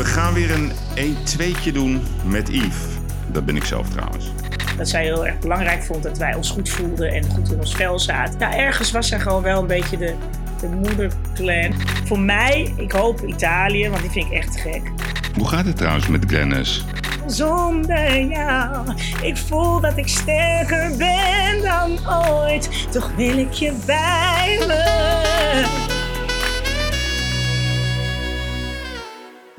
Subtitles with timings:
[0.00, 2.76] We gaan weer een 1-2'tje doen met Yves.
[3.26, 4.30] Dat ben ik zelf trouwens.
[4.76, 7.74] Dat zij heel erg belangrijk vond dat wij ons goed voelden en goed in ons
[7.74, 8.38] vel zaten.
[8.38, 10.14] Ja, ergens was zij gewoon wel een beetje de,
[10.60, 11.74] de moederclan.
[12.04, 14.82] Voor mij, ik hoop Italië, want die vind ik echt gek.
[15.34, 16.84] Hoe gaat het trouwens met Glennis?
[17.26, 21.98] Zonder jou, ik voel dat ik sterker ben dan
[22.28, 22.86] ooit.
[22.90, 25.99] Toch wil ik je bij me.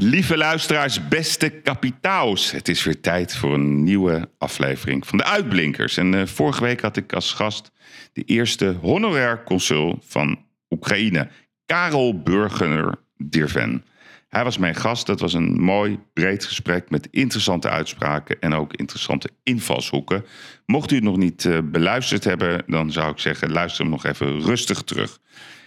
[0.04, 2.52] Lieve luisteraars, beste kapitaals.
[2.52, 5.98] Het is weer tijd voor een nieuwe aflevering van de Uitblinkers.
[5.98, 7.72] En uh, vorige week had ik als gast
[8.14, 11.28] de eerste honorair consul van Oekraïne,
[11.66, 13.86] Karel Burgener Dirven.
[14.30, 15.06] Hij was mijn gast.
[15.06, 20.26] Dat was een mooi, breed gesprek met interessante uitspraken en ook interessante invalshoeken.
[20.66, 24.06] Mocht u het nog niet uh, beluisterd hebben, dan zou ik zeggen: luister hem nog
[24.06, 25.20] even rustig terug.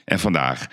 [0.04, 0.66] En vandaag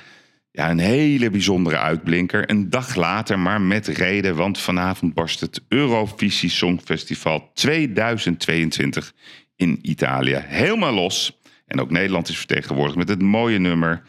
[0.52, 2.50] ja, een hele bijzondere uitblinker.
[2.50, 9.14] Een dag later, maar met reden, want vanavond barst het Eurovisie Songfestival 2022
[9.56, 11.40] in Italië helemaal los.
[11.66, 14.02] En ook Nederland is vertegenwoordigd met het mooie nummer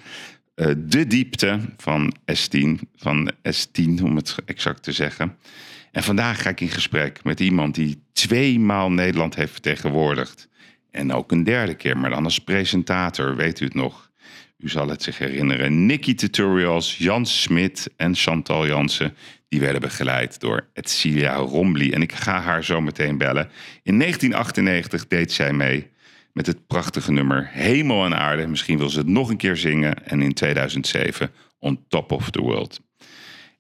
[0.55, 5.37] uh, De Diepte van S10, van S10 om het exact te zeggen.
[5.93, 10.49] En vandaag ga ik in gesprek met iemand die tweemaal Nederland heeft vertegenwoordigd.
[10.91, 14.11] En ook een derde keer, maar dan als presentator, weet u het nog.
[14.63, 15.87] U zal het zich herinneren.
[15.87, 19.17] Nicky Tutorials, Jan Smit en Chantal Jansen.
[19.49, 21.93] Die werden begeleid door Edcilia Rombly.
[21.93, 23.51] En ik ga haar zo meteen bellen.
[23.83, 25.91] In 1998 deed zij mee
[26.33, 28.47] met het prachtige nummer Hemel en Aarde.
[28.47, 30.07] Misschien wil ze het nog een keer zingen.
[30.07, 32.81] En in 2007 On Top of the World.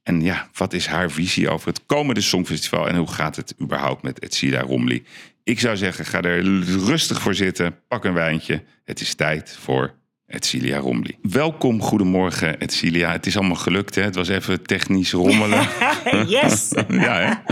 [0.02, 4.02] En ja, wat is haar visie over het komende Songfestival en hoe gaat het überhaupt
[4.02, 5.02] met Edcilia Rombly?
[5.44, 8.62] Ik zou zeggen, ga er rustig voor zitten, pak een wijntje.
[8.84, 10.00] Het is tijd voor
[10.32, 11.16] Edcilia Rombly.
[11.22, 13.12] Welkom, goedemorgen Edcilia.
[13.12, 14.02] Het is allemaal gelukt, hè?
[14.02, 15.68] Het was even technisch rommelen.
[16.26, 16.72] yes!
[16.88, 17.42] ja,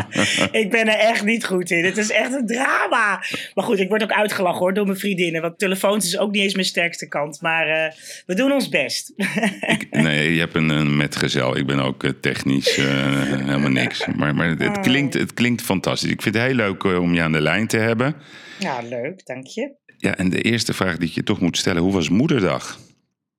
[0.52, 1.84] ik ben er echt niet goed in.
[1.84, 3.24] Het is echt een drama.
[3.54, 5.42] Maar goed, ik word ook uitgelachen hoor, door mijn vriendinnen.
[5.42, 7.40] Want telefoons is ook niet eens mijn sterkste kant.
[7.40, 7.92] Maar uh,
[8.26, 9.12] we doen ons best.
[9.76, 11.56] ik, nee, je hebt een, een metgezel.
[11.56, 12.86] Ik ben ook uh, technisch uh,
[13.22, 14.06] helemaal niks.
[14.16, 14.82] Maar, maar het, Oh.
[14.82, 16.10] klinkt, het klinkt fantastisch.
[16.10, 18.14] Ik vind het heel leuk om je aan de lijn te hebben.
[18.58, 19.78] Ja, leuk, dank je.
[20.00, 22.78] Ja, en de eerste vraag die ik je toch moet stellen: hoe was Moederdag?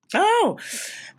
[0.09, 0.57] Oh,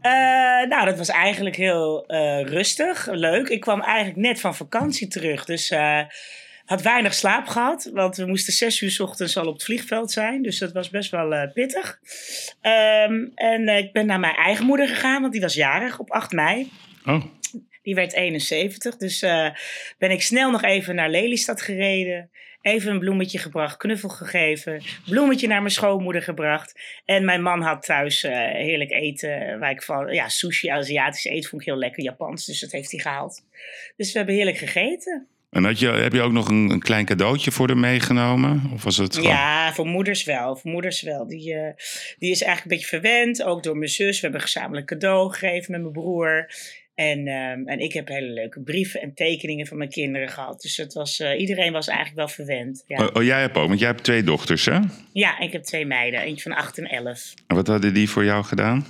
[0.02, 3.48] uh, nou, dat was eigenlijk heel uh, rustig, leuk.
[3.48, 6.00] Ik kwam eigenlijk net van vakantie terug, dus uh,
[6.64, 7.90] had weinig slaap gehad.
[7.92, 10.90] Want we moesten zes uur s ochtends al op het vliegveld zijn, dus dat was
[10.90, 11.98] best wel pittig.
[12.62, 16.32] Um, en ik ben naar mijn eigen moeder gegaan, want die was jarig op 8
[16.32, 16.70] mei.
[17.04, 17.24] Oh.
[17.82, 19.20] Die werd 71, dus
[19.98, 22.30] ben ik snel nog even naar Lelystad gereden.
[22.62, 26.80] Even een bloemetje gebracht, knuffel gegeven, bloemetje naar mijn schoonmoeder gebracht.
[27.04, 31.50] En mijn man had thuis uh, heerlijk eten, waar ik van, ja, sushi, Aziatisch eten
[31.50, 33.44] vond ik heel lekker, Japans, dus dat heeft hij gehaald.
[33.96, 35.26] Dus we hebben heerlijk gegeten.
[35.52, 38.70] En had je, heb je ook nog een, een klein cadeautje voor haar meegenomen?
[38.72, 39.30] Of was het gewoon...
[39.30, 40.56] Ja, voor moeders wel.
[40.56, 41.26] Voor moeders wel.
[41.26, 41.68] Die, uh,
[42.18, 44.14] die is eigenlijk een beetje verwend, ook door mijn zus.
[44.14, 46.50] We hebben gezamenlijk cadeau gegeven met mijn broer.
[46.94, 50.60] En, um, en ik heb hele leuke brieven en tekeningen van mijn kinderen gehad.
[50.60, 52.84] Dus het was, uh, iedereen was eigenlijk wel verwend.
[52.86, 53.04] Ja.
[53.04, 54.78] Oh, oh, jij hebt ook, want jij hebt twee dochters, hè?
[55.12, 56.20] Ja, ik heb twee meiden.
[56.20, 57.34] Eentje van 8 en 11.
[57.46, 58.86] En wat hadden die voor jou gedaan?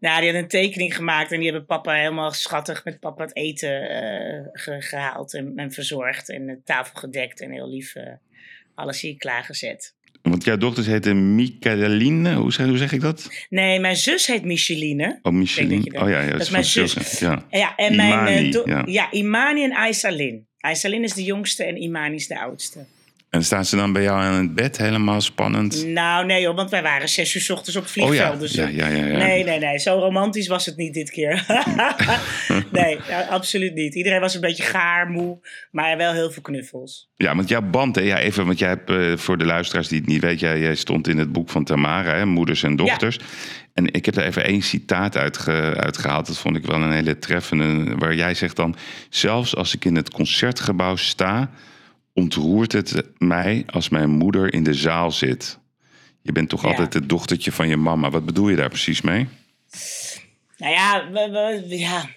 [0.00, 3.36] Nou, die hadden een tekening gemaakt en die hebben papa helemaal schattig met papa het
[3.36, 6.28] eten uh, ge gehaald en, en, verzorgd.
[6.28, 8.02] En de tafel gedekt en heel lief uh,
[8.74, 9.94] alles hier klaargezet.
[10.22, 13.46] Want jouw dochters heten Michaeline, hoe zeg, hoe zeg ik dat?
[13.48, 15.18] Nee, mijn zus heet Micheline.
[15.22, 15.90] Oh, Micheline.
[15.90, 17.18] Dat oh ja, ja dat is mijn zus.
[17.18, 18.82] Ja, ja en Imani, mijn uh, ja.
[18.86, 20.46] ja, Imani en Aisalin.
[20.58, 22.84] Aisalin is de jongste en Imani is de oudste.
[23.32, 25.86] En staan ze dan bij jou aan het bed, helemaal spannend?
[25.86, 28.34] Nou, nee hoor, want wij waren zes uur s ochtends op het vliegveld.
[28.34, 29.16] Oh ja, dus ja, ja, ja, ja.
[29.16, 29.78] Nee, nee, nee.
[29.78, 31.46] Zo romantisch was het niet dit keer.
[32.72, 32.98] nee,
[33.30, 33.94] absoluut niet.
[33.94, 35.38] Iedereen was een beetje gaar, moe,
[35.70, 37.10] maar wel heel veel knuffels.
[37.16, 39.98] Ja, want jouw band, hè, ja, even, want jij hebt uh, voor de luisteraars die
[39.98, 43.16] het niet weten, jij, jij stond in het boek van Tamara, hè, Moeders en Dochters.
[43.16, 43.24] Ja.
[43.74, 46.26] En ik heb er even één citaat uitge, uitgehaald.
[46.26, 47.96] Dat vond ik wel een hele treffende.
[47.96, 48.76] Waar jij zegt dan:
[49.08, 51.50] Zelfs als ik in het concertgebouw sta,
[52.14, 55.58] ontroert het mij als mijn moeder in de zaal zit.
[56.22, 56.68] Je bent toch Ja.
[56.68, 58.10] altijd het dochtertje van je mama.
[58.10, 59.28] Wat bedoel je daar precies mee?
[60.56, 61.30] Nou ja, we,
[61.68, 62.08] we- ja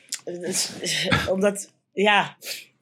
[1.30, 2.38] omdat, ja.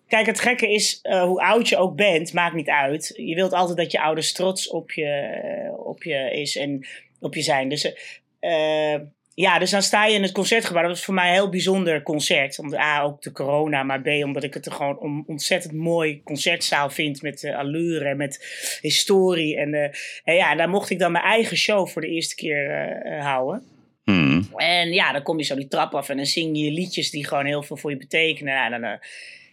[0.07, 3.13] Kijk, het gekke is, eh, hoe oud je ook bent, maakt niet uit.
[3.15, 6.85] Je wilt altijd dat je ouders trots op je, eh, op je is en
[7.19, 7.69] op je zijn.
[7.69, 7.93] Dus
[8.39, 8.95] eh,
[9.35, 10.81] ja, dus dan sta je in het concertgebouw.
[10.81, 12.59] Dat was voor mij een heel bijzonder concert.
[12.59, 16.21] Omdat A, ook de corona, maar B, omdat ik het er gewoon een ontzettend mooi
[16.23, 17.21] concertzaal vind.
[17.21, 19.57] Met allure en met historie.
[19.57, 19.89] En, eh,
[20.23, 23.25] en ja, daar mocht ik dan mijn eigen show voor de eerste keer eh, eh,
[23.25, 23.63] houden.
[24.03, 24.49] Hmm.
[24.55, 27.27] En ja, dan kom je zo die trap af en dan zing je liedjes die
[27.27, 28.53] gewoon heel veel voor je betekenen.
[28.53, 28.99] Nou, dan,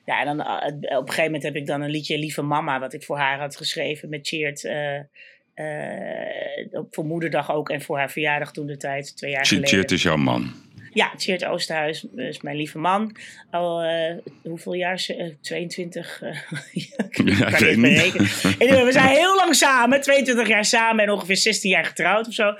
[0.05, 2.93] ja, en dan op een gegeven moment heb ik dan een liedje Lieve Mama, wat
[2.93, 4.69] ik voor haar had geschreven met Cheert.
[5.60, 9.86] Eh, eh, voor moederdag ook en voor haar verjaardag toen de tijd, twee jaar geleden.
[9.86, 10.52] Is jouw man.
[10.92, 13.16] Ja, Cheert Oosterhuis is mijn lieve man.
[13.50, 14.94] Al eh, hoeveel jaar?
[14.94, 15.16] is ze?
[15.16, 16.22] Eh, 22.
[16.22, 16.30] eh,
[16.72, 16.90] ik
[17.24, 21.36] Ja, ik kan weet niet we zijn heel lang samen, 22 jaar samen en ongeveer
[21.36, 22.54] 16 jaar getrouwd of zo.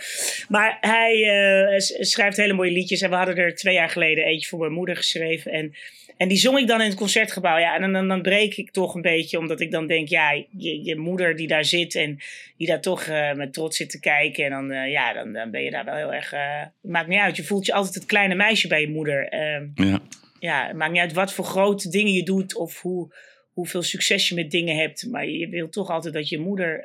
[0.49, 4.49] Maar hij eh, schrijft hele mooie liedjes en we hadden er twee jaar geleden eentje
[4.49, 5.53] voor mijn moeder geschreven.
[5.53, 5.75] En,
[6.21, 7.59] en die zong ik dan in het concertgebouw.
[7.59, 10.85] Ja, en dan, dan, breek ik toch een beetje, omdat ik dan denk, ja, je,
[10.85, 12.19] je moeder die daar zit en
[12.57, 14.45] die daar toch eh, met trots zit te kijken.
[14.45, 16.31] En dan, eh, ja, dan, dan ben je daar wel heel erg.
[16.31, 17.37] het maakt niet uit.
[17.37, 19.29] Je voelt je altijd het kleine meisje bij je moeder.
[19.29, 20.01] Ehm, Ja.
[20.39, 23.15] ja, het maakt niet uit wat voor grote dingen je doet of hoe,
[23.53, 25.07] hoeveel succes je met dingen hebt.
[25.07, 26.85] Maar je wil toch altijd dat je moeder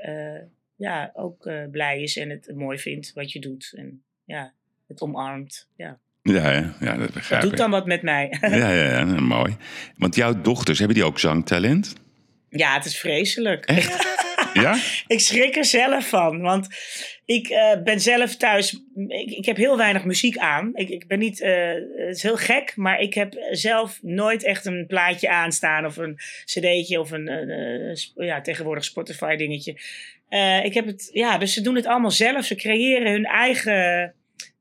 [0.75, 3.73] ja, ook blij is en het mooi vindt wat je doet.
[3.75, 4.53] En ja,
[4.87, 5.69] het omarmt.
[5.75, 5.99] Ja.
[6.33, 7.57] Ja, ja, ja, dat Dat begrijp doet ik.
[7.57, 8.37] dan wat met mij.
[8.41, 9.55] Ja, ja, ja, mooi.
[9.97, 11.93] Want jouw dochters, hebben die ook zangtalent?
[12.49, 13.65] ja, het is vreselijk.
[14.53, 14.77] Ja?
[15.07, 16.67] Ik schrik er zelf van, want
[17.25, 18.79] ik eh, ben zelf thuis.
[19.07, 20.71] Ik, ik heb heel weinig muziek aan.
[20.73, 21.41] Ik, ik ben niet.
[21.41, 25.97] eh, het is heel gek, maar ik heb zelf nooit echt een plaatje aanstaan of
[25.97, 27.29] een cd'tje of een.
[28.15, 29.77] ja, tegenwoordig Spotify dingetje.
[30.29, 31.09] Eh, ik heb het.
[31.13, 32.45] Ja, dus ze doen het allemaal zelf.
[32.45, 34.13] Ze creëren hun eigen.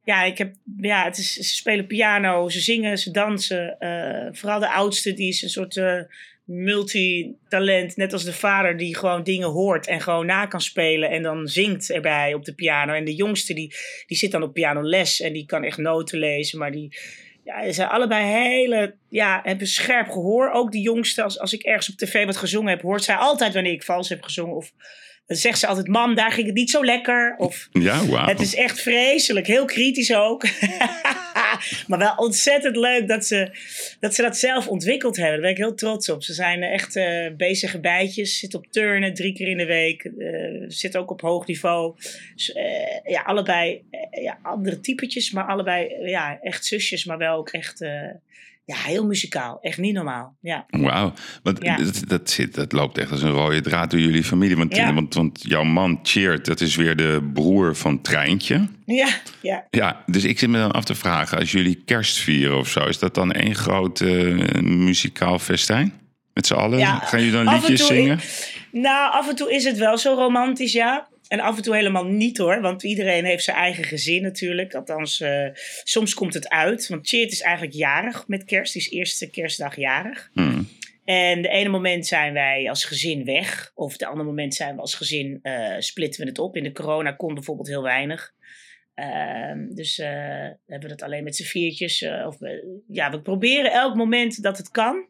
[0.05, 3.79] Ja, ik heb, ja het is, ze spelen piano, ze zingen, ze dansen.
[3.79, 6.01] Eh, vooral de oudste, die is een soort eh,
[6.45, 7.97] multitalent.
[7.97, 11.11] Net als de vader die gewoon dingen hoort en gewoon na kan spelen.
[11.11, 12.93] En dan zingt erbij op de piano.
[12.93, 13.75] En de jongste die,
[14.07, 16.59] die zit dan op pianoles en die kan echt noten lezen.
[16.59, 16.97] Maar die
[17.45, 20.51] ja, zijn allebei hele, ja, hebben scherp gehoor.
[20.51, 23.55] Ook die jongste, als, als ik ergens op tv wat gezongen heb, hoort zij altijd
[23.55, 24.57] wanneer ik vals heb gezongen.
[24.57, 24.73] Of
[25.27, 27.35] dan zegt ze altijd, mam, daar ging het niet zo lekker.
[27.39, 28.27] Of Ja, wauw.
[28.27, 30.43] het is echt vreselijk, heel kritisch ook.
[31.89, 33.51] maar wel ontzettend leuk dat ze,
[34.01, 35.33] dat ze dat zelf ontwikkeld hebben.
[35.33, 36.23] Daar ben ik heel trots op.
[36.23, 40.05] Ze zijn echt eh, bezige bijtjes, zitten op turnen drie keer in de week.
[40.05, 41.95] eh zitten ook op hoog niveau.
[42.35, 42.65] Dus, eh,
[43.05, 47.81] ja, allebei ja, andere typetjes, maar allebei ja, echt zusjes, maar wel ook echt
[48.65, 49.59] ja, heel muzikaal.
[49.61, 50.37] Echt niet normaal.
[50.41, 50.67] Ja.
[50.69, 51.13] Wauw,
[51.43, 51.77] want Ja.
[51.77, 54.57] dat, dat, zit, dat loopt echt als een rode draad door jullie familie.
[54.57, 54.95] Want, Ja.
[54.95, 58.69] want, want jouw man, Cheert, dat is weer de broer van Treintje.
[58.87, 59.09] Ja,
[59.43, 59.65] ja.
[59.71, 62.85] Ja, dus ik zit me dan af te vragen, als jullie kerst vieren of zo,
[62.87, 65.93] is dat dan één groot eh, muzikaal festijn?
[66.35, 66.79] Met z'n allen?
[66.79, 68.21] Ja, Gaan jullie dan liedjes zingen?
[68.73, 71.09] Nou, af en toe is het wel zo romantisch, ja.
[71.29, 74.75] En af en toe helemaal niet hoor, want iedereen heeft zijn eigen gezin natuurlijk.
[74.75, 75.49] Althans, eh,
[75.83, 76.89] soms komt het uit.
[76.89, 78.73] Want Cheert is eigenlijk jarig met kerst.
[78.73, 80.31] Die is eerste kerstdag jarig.
[80.33, 80.69] Hmm.
[81.05, 83.73] En de ene moment zijn wij als gezin weg.
[83.75, 86.57] Of de andere moment zijn we als gezin, eh, splitten we het op.
[86.57, 88.33] In de corona kon bijvoorbeeld heel weinig.
[88.95, 90.09] Ehm, dus eh,
[90.67, 92.03] hebben we dat alleen met z'n viertjes.
[92.27, 92.37] of
[92.89, 95.09] ja, we proberen elk moment dat het kan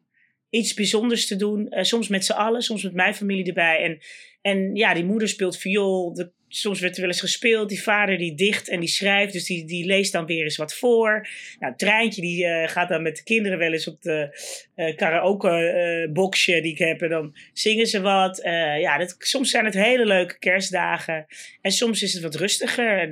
[0.51, 1.67] iets bijzonders te doen.
[1.81, 3.83] Soms met z'n allen, soms met mijn familie erbij.
[3.83, 3.99] En,
[4.45, 6.33] en ja, die moeder speelt viool.
[6.49, 7.69] Soms werd er wel eens gespeeld.
[7.69, 9.33] Die vader die dicht en die schrijft.
[9.33, 11.29] Dus die, die leest dan weer eens wat voor.
[11.59, 14.39] Nou, het treintje die eh, gaat dan met de kinderen wel eens op de
[14.75, 17.03] eh karaoke eh, boxje die ik heb.
[17.03, 18.41] En dan zingen ze wat.
[18.81, 21.27] Ja, dat, soms zijn het hele leuke kerstdagen.
[21.61, 22.99] En soms is het wat rustiger.
[22.99, 23.11] En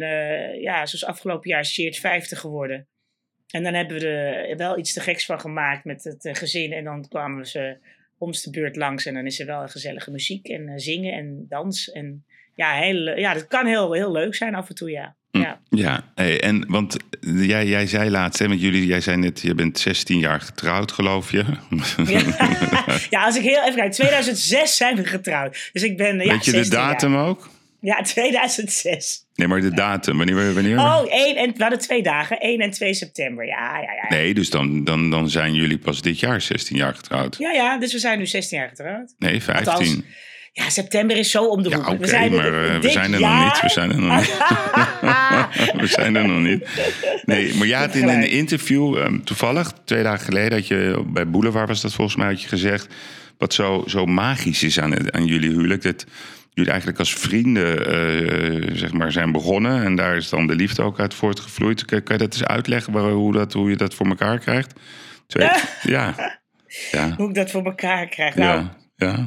[0.61, 2.89] ja, zoals afgelopen jaar is Cheert 50 geworden.
[3.51, 6.73] En dan hebben we er wel iets te geks van gemaakt met het gezin.
[6.73, 7.79] En dan kwamen ze
[8.31, 9.07] de beurt langs.
[9.07, 11.91] En dan is er wel gezellige muziek en eh, zingen en dans.
[11.91, 15.17] En ja, heel, ja, dat kan heel, heel leuk zijn af en toe, ja.
[15.31, 15.61] ja.
[15.69, 19.55] Ja, hey, en want jij, jij zei laatst, hè, met jullie, jij zei net, je
[19.55, 21.45] bent 16 jaar getrouwd, geloof je?
[22.07, 22.21] Ja.
[23.11, 23.93] ja, als ik heel even kijk.
[23.93, 25.71] 2006 zijn we getrouwd.
[25.73, 26.89] Dus ik ben, eh, ja, Weet je de 16 jaar.
[26.91, 27.51] datum ook?
[27.83, 29.27] Ja, 2006.
[29.35, 30.55] Nee, maar de datum, wanneer?
[30.55, 30.79] wanneer?
[30.79, 32.39] Oh, één en, we hadden twee dagen.
[32.41, 33.47] 1 en 2 september.
[33.47, 34.17] Ja, ja, ja.
[34.17, 37.37] Nee, dus dan, dan, dan zijn jullie pas dit jaar 16 jaar getrouwd.
[37.39, 39.15] Ja, ja, dus we zijn nu 16 jaar getrouwd.
[39.19, 39.73] Nee, 15.
[39.73, 39.97] Althans,
[40.55, 41.89] Ja, september is zo om de Ja, hoek.
[41.89, 43.63] oké, we zijn maar er- eh, we zijn er jaar- nog niet.
[43.63, 44.37] We zijn er nog niet.
[45.81, 46.67] we zijn er nog niet.
[47.25, 51.29] Nee, maar jij had in een interview, ehm, toevallig, twee dagen geleden, had je bij
[51.31, 52.87] Boulevard was dat volgens mij, had je gezegd,
[53.39, 56.05] wat zo, zo magisch is aan, aan jullie huwelijk, dat
[56.55, 60.83] jullie eigenlijk als vrienden eh, zeg maar, zijn begonnen en daar is dan de liefde
[60.83, 61.85] ook uit voortgevloeid.
[61.85, 64.73] Kan, kan je dat eens uitleggen, waar, hoe, dat, hoe je dat voor elkaar krijgt?
[65.27, 65.49] Twee,
[65.83, 66.15] ja.
[66.91, 67.15] Ja.
[67.17, 68.35] Hoe ik dat voor elkaar krijg.
[68.35, 68.81] Nou, Ja.
[68.97, 69.25] Ja.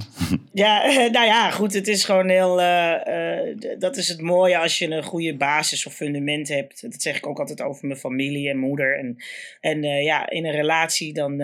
[0.53, 0.86] Ja,
[1.17, 1.74] nou ja, goed.
[1.74, 2.62] Het is gewoon heel.
[2.62, 6.82] eh, eh, dat is het mooie als je een goede basis of fundament hebt.
[6.82, 8.98] Dat zeg ik ook altijd over mijn familie en moeder.
[8.98, 9.15] En,
[9.60, 11.41] en ja, in een relatie dan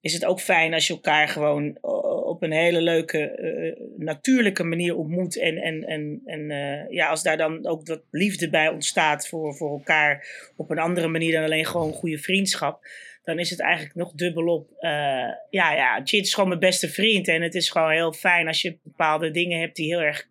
[0.00, 1.78] is het ook fijn als je elkaar gewoon
[2.40, 5.38] op een hele leuke, eh, natuurlijke manier ontmoet.
[5.38, 9.54] En, en, en, en eh, ja, als daar dan ook wat liefde bij ontstaat voor,
[9.54, 12.88] voor elkaar op een andere manier dan alleen gewoon goede vriendschap.
[13.24, 14.70] dan is het eigenlijk nog dubbelop.
[14.70, 14.90] Uh,
[15.50, 17.28] ja, ja, Chit is gewoon mijn beste vriend.
[17.28, 20.28] En het is gewoon heel fijn als je bepaalde dingen hebt die heel erg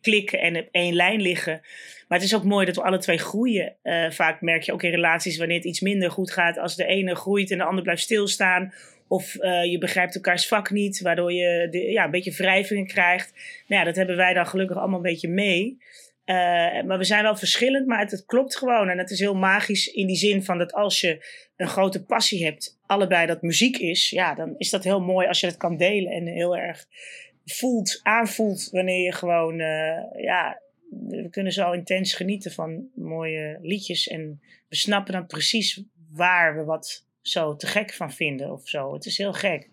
[0.00, 1.60] klikken en op één lijn liggen.
[2.08, 3.76] Maar het is ook mooi dat we alle twee groeien.
[4.10, 6.58] Vaak merk je ook in relaties wanneer het iets minder goed gaat.
[6.58, 8.72] Als de ene groeit en de ander blijft stilstaan.
[9.14, 13.32] Of uh, je begrijpt elkaars vak niet, waardoor je ja, een beetje wrijvingen krijgt.
[13.66, 15.78] Nou ja, dat hebben wij dan gelukkig allemaal een beetje mee.
[16.26, 16.36] Uh,
[16.82, 18.88] maar we zijn wel verschillend, maar het, klopt gewoon.
[18.88, 22.44] En het is heel magisch in die zin van dat als je een grote passie
[22.44, 25.76] hebt, allebei dat muziek is, ja, dan is dat heel mooi als je dat kan
[25.76, 26.86] delen en heel erg
[27.44, 34.08] voelt, aanvoelt wanneer je gewoon, uh, ja, we kunnen zo intens genieten van mooie liedjes
[34.08, 38.92] en we snappen dan precies waar we wat zo te gek van vinden of zo.
[38.92, 39.68] Het is heel gek.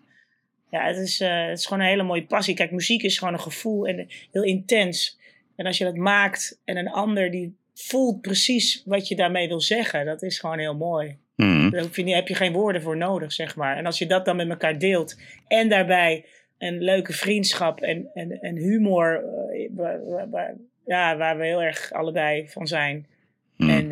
[0.70, 2.54] Ja, het is, uh, het is gewoon een hele mooie passie.
[2.54, 5.18] Kijk, muziek is gewoon een gevoel en heel intens.
[5.56, 9.60] En als je dat maakt en een ander die voelt precies wat je daarmee wil
[9.60, 11.18] zeggen, dat is gewoon heel mooi.
[11.36, 11.70] Mm.
[11.70, 13.76] Daar heb je geen woorden voor nodig, zeg maar.
[13.76, 16.24] En als je dat dan met elkaar deelt en daarbij
[16.58, 20.54] een leuke vriendschap en, en, en humor, uh, waar, waar,
[20.86, 23.06] ja, waar we heel erg allebei van zijn.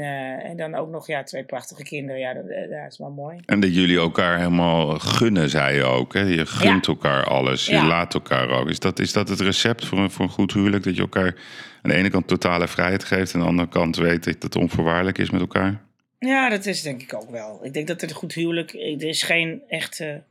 [0.01, 0.07] Mm.
[0.07, 2.21] En, uh, en dan ook nog ja, twee prachtige kinderen.
[2.21, 3.41] Ja, dat, dat is wel mooi.
[3.47, 6.15] En dat jullie elkaar helemaal gunnen, zei je ook.
[6.15, 6.21] Hè?
[6.21, 6.93] Je gunt ja.
[6.93, 7.67] elkaar alles.
[7.67, 7.87] Je Ja.
[7.87, 8.69] laat elkaar ook.
[8.69, 10.85] Is dat, is dat het recept voor een, voor een goed huwelijk?
[10.85, 11.35] Dat je elkaar
[11.83, 13.33] aan de ene kant totale vrijheid geeft...
[13.33, 15.81] en aan de andere kant weet dat het onvoorwaardelijk is met elkaar?
[16.19, 17.61] Ja, dat is denk ik ook wel.
[17.63, 18.73] Ik denk dat het een goed huwelijk...
[18.73, 20.23] Er is geen echte...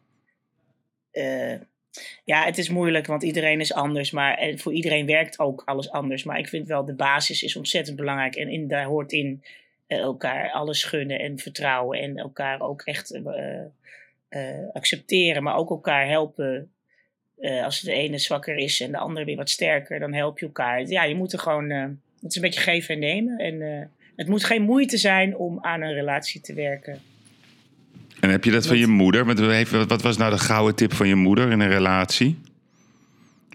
[1.13, 1.53] Uh,
[2.23, 4.11] ja, het is moeilijk, want iedereen is anders.
[4.11, 6.23] Maar en voor iedereen werkt ook alles anders.
[6.23, 8.35] Maar ik vind wel, de basis is ontzettend belangrijk.
[8.35, 9.43] En in, daar hoort in
[9.87, 11.99] uh, elkaar alles gunnen en vertrouwen.
[11.99, 13.19] En elkaar ook echt
[14.29, 15.43] uh, accepteren.
[15.43, 16.71] Maar ook elkaar helpen.
[17.39, 20.45] eh, als de ene zwakker is en de andere weer wat sterker, dan help je
[20.45, 20.87] elkaar.
[20.87, 21.69] Ja, je moet er gewoon...
[21.69, 23.37] het is een beetje geven en nemen.
[23.37, 27.01] En eh, het moet geen moeite zijn om aan een relatie te werken.
[28.19, 29.25] En heb je dat van je moeder?
[29.87, 32.39] Wat was nou de gouden tip van je moeder in een relatie?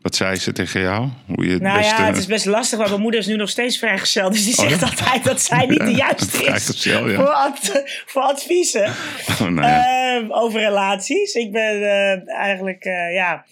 [0.03, 1.09] Wat zei ze tegen jou?
[1.27, 1.95] Hoe je het nou beste...
[1.95, 4.31] ja, het is best lastig, want mijn moeder is nu nog steeds vrijgezel.
[4.31, 4.87] Dus die zegt oh, ja?
[4.87, 7.15] altijd dat zij niet de juiste is ja.
[7.15, 8.93] voor, ad voor, adviezen
[9.29, 10.21] oh, nou ja.
[10.21, 11.35] uh, over relaties.
[11.35, 13.45] Ik ben uh, eigenlijk, uh, ja...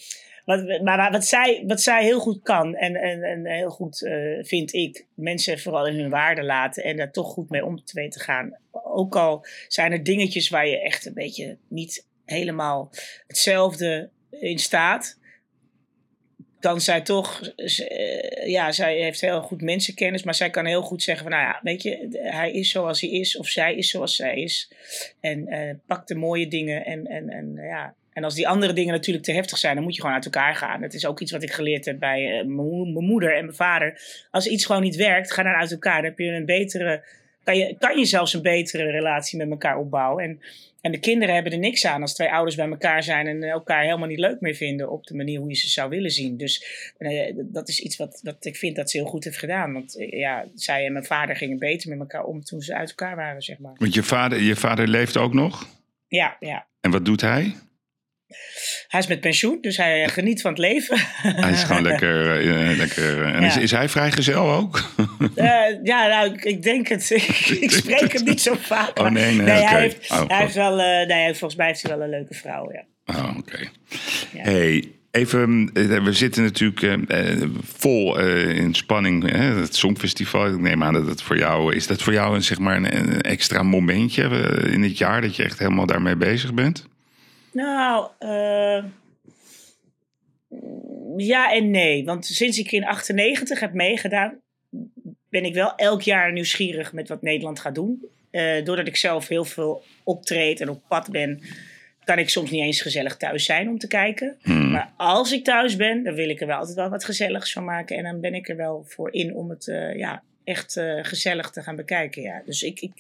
[0.44, 4.44] Wat, maar wat zij, wat zij heel goed kan en, en, en heel goed uh,
[4.44, 8.00] vind ik, mensen vooral in hun waarde laten en daar toch goed mee om te
[8.00, 8.58] weten gaan.
[8.70, 12.90] Ook al zijn er dingetjes waar je echt een beetje niet helemaal
[13.26, 15.20] hetzelfde in staat,
[16.60, 21.02] kan zij toch, uh, ja, zij heeft heel goed mensenkennis, maar zij kan heel goed
[21.02, 24.16] zeggen van, nou ja, weet je, hij is zoals hij is of zij is zoals
[24.16, 24.72] zij is.
[25.20, 28.92] En uh, pak de mooie dingen en, en, en ja, en als die andere dingen
[28.92, 30.80] natuurlijk te heftig zijn, dan moet je gewoon uit elkaar gaan.
[30.80, 34.00] Dat is ook iets wat ik geleerd heb bij uh, mijn moeder en mijn vader.
[34.30, 35.96] Als iets gewoon niet werkt, ga dan uit elkaar.
[35.96, 37.04] Dan heb je een betere,
[37.44, 40.24] kan je, kan je zelfs een betere relatie met elkaar opbouwen.
[40.24, 40.40] En,
[40.80, 43.82] en de kinderen hebben er niks aan als twee ouders bij elkaar zijn en elkaar
[43.82, 46.36] helemaal niet leuk meer vinden op de manier hoe je ze zou willen zien.
[46.36, 46.64] Dus
[46.98, 49.72] uh, dat is iets wat, wat ik vind dat ze heel goed heeft gedaan.
[49.72, 52.88] Want uh, ja, zij en mijn vader gingen beter met elkaar om toen ze uit
[52.88, 53.72] elkaar waren, zeg maar.
[53.74, 55.66] Want je vader, je vader leeft ook nog?
[56.08, 56.66] Ja, ja.
[56.80, 57.54] En wat doet hij?
[58.88, 60.96] Hij is met pensioen, dus hij geniet van het leven.
[61.22, 62.44] Hij is gewoon lekker.
[62.44, 63.46] Uh, lekker en ja.
[63.46, 64.90] is, is hij vrijgezel ook?
[65.20, 65.44] uh,
[65.82, 67.10] ja, nou, ik, ik denk het.
[67.10, 68.98] ik, ik spreek hem niet zo vaak.
[68.98, 69.46] Oh nee, nee.
[69.46, 69.72] nee okay.
[69.72, 72.34] hij, heeft, oh, hij heeft wel, uh, nee, volgens mij heeft hij wel een leuke
[72.34, 72.84] vrouw, ja.
[73.06, 73.38] Oh, oké.
[73.38, 73.68] Okay.
[74.32, 74.42] Ja.
[74.42, 75.70] Hey, even,
[76.04, 79.30] we zitten natuurlijk uh, vol uh, in spanning.
[79.30, 79.42] Hè?
[79.42, 81.74] Het Songfestival, ik neem aan dat het voor jou...
[81.74, 84.22] Is dat voor jou een, zeg maar een, een extra momentje
[84.72, 85.20] in het jaar...
[85.20, 86.88] dat je echt helemaal daarmee bezig bent?
[87.52, 88.84] Nou, uh,
[91.16, 92.04] ja en nee.
[92.04, 94.40] Want sinds ik in 98 heb meegedaan,
[95.28, 98.06] ben ik wel elk jaar nieuwsgierig met wat Nederland gaat doen.
[98.30, 101.42] Uh, doordat ik zelf heel veel optreed en op pad ben,
[102.04, 104.36] kan ik soms niet eens gezellig thuis zijn om te kijken.
[104.42, 104.70] Hmm.
[104.70, 107.64] Maar als ik thuis ben, dan wil ik er wel altijd wel wat gezelligs van
[107.64, 107.96] maken.
[107.96, 111.62] En dan ben ik er wel voor in om het uh, ja, echt gezellig te
[111.62, 112.22] gaan bekijken.
[112.22, 112.42] Ja.
[112.44, 112.92] Dus ik, ik,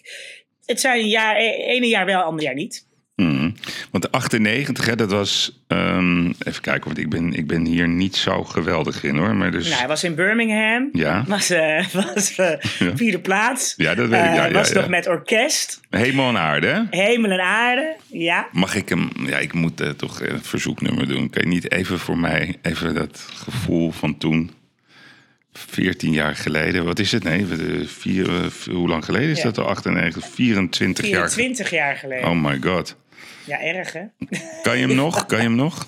[0.66, 2.86] het zijn een jaar, ene jaar wel, ander jaar niet.
[3.16, 3.54] Mm.
[3.90, 5.62] Want de 98, hè, dat was.
[5.68, 9.34] Um, even kijken, want ik ben, ik ben hier niet zo geweldig in hoor.
[9.34, 9.64] Maar dus...
[9.64, 10.88] nou, hij was in Birmingham.
[10.92, 11.24] Ja.
[11.28, 12.96] Was, uh, was uh, ja.
[12.96, 13.74] vierde plaats.
[13.76, 14.34] Ja, dat weet ik.
[14.34, 15.80] Ja, uh, was ja, nog met orkest.
[15.90, 16.86] Hemel en aarde?
[16.90, 18.48] Hemel en aarde, ja.
[18.52, 19.10] Mag ik hem.
[19.26, 21.30] Ja, ik moet toch een verzoeknummer doen.
[21.30, 22.56] Kan je niet even voor mij.
[22.62, 24.50] Even dat gevoel van toen.
[25.52, 26.84] 14 jaar geleden.
[26.84, 27.24] Wat is het?
[27.24, 27.46] Nee,
[27.86, 29.44] vier, hoe lang geleden is ja.
[29.44, 29.66] dat al?
[29.66, 32.28] 98, 24, 24 jaar, jaar geleden.
[32.28, 32.96] Oh my god.
[33.46, 34.02] Ja, erg hè?
[34.62, 35.26] Kan je hem nog?
[35.26, 35.86] Kan je hem nog?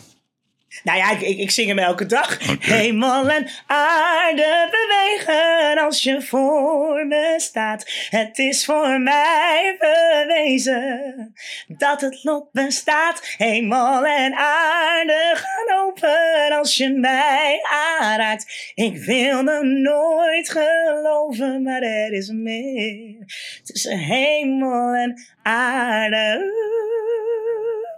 [0.82, 2.38] Nou ja, ik, ik, ik zing hem elke dag.
[2.60, 7.90] Hemel en aarde bewegen als je voor me staat.
[8.10, 11.34] Het is voor mij bewezen
[11.66, 13.34] dat het lot bestaat.
[13.36, 18.72] Hemel en aarde gaan open als je mij aanraakt.
[18.74, 23.16] Ik wilde nooit geloven, maar er is meer
[23.62, 26.52] tussen hemel en aarde.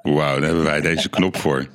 [0.03, 1.67] Wauw, daar hebben wij deze knop voor.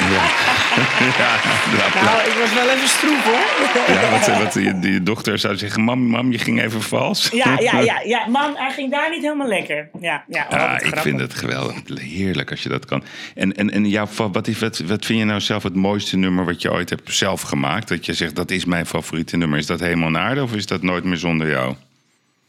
[0.00, 0.22] Ja.
[1.20, 3.94] ja, Nou, ik was wel even stroef hoor.
[3.94, 7.28] ja wat, wat je, je dochter zou zeggen, mam, mam, je ging even vals.
[7.32, 8.26] Ja, ja, ja, ja.
[8.26, 9.88] Man, hij ging daar niet helemaal lekker.
[10.00, 11.02] Ja, ja, oh, ik grappig.
[11.02, 11.76] vind het geweldig.
[11.94, 13.04] Heerlijk als je dat kan.
[13.34, 16.44] En, en, en jouw, wat, is, wat, wat vind je nou zelf het mooiste nummer
[16.44, 17.88] wat je ooit hebt zelf gemaakt?
[17.88, 19.58] Dat je zegt, dat is mijn favoriete nummer.
[19.58, 21.74] Is dat helemaal naar aarde of is dat nooit meer zonder jou?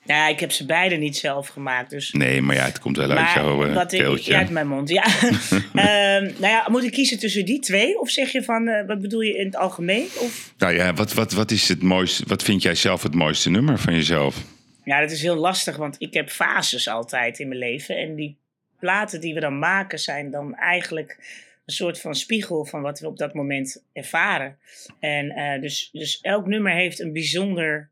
[0.03, 1.89] Ja, ik heb ze beide niet zelf gemaakt.
[1.89, 2.11] Dus.
[2.11, 5.03] Nee, maar ja, het komt wel uit jouw eh, wat ik, uit mijn mond, ja.
[5.73, 7.99] Ehm, nou ja, moet ik kiezen tussen die twee?
[7.99, 10.03] Of zeg je van, eh, wat bedoel je in het algemeen?
[10.03, 10.53] Of...
[10.57, 12.23] Nou ja, wat, wat, wat is het mooiste?
[12.27, 14.43] Wat vind jij zelf het mooiste nummer van jezelf?
[14.83, 17.97] Ja, dat is heel lastig, want ik heb fases altijd in mijn leven.
[17.97, 18.37] En die
[18.79, 21.17] platen die we dan maken zijn dan eigenlijk
[21.65, 24.57] een soort van spiegel van wat we op dat moment ervaren.
[24.99, 27.90] En eh, dus, dus elk nummer heeft een bijzonder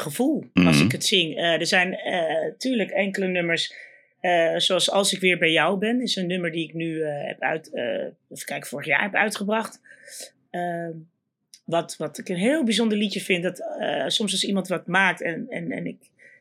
[0.00, 0.84] gevoel als Mhm.
[0.84, 1.36] ik het zing.
[1.36, 1.90] Eh, er zijn
[2.42, 3.74] natuurlijk enkele nummers,
[4.20, 7.26] eh, zoals Als ik weer bij jou ben, is een nummer die ik nu eh,
[7.26, 9.80] heb uit, eh, even kijken, vorig jaar heb uitgebracht.
[10.50, 10.92] Ehm,
[11.64, 15.22] wat, wat ik een heel bijzonder liedje vind, dat eh, soms als iemand wat maakt
[15.22, 15.98] en, en, en ik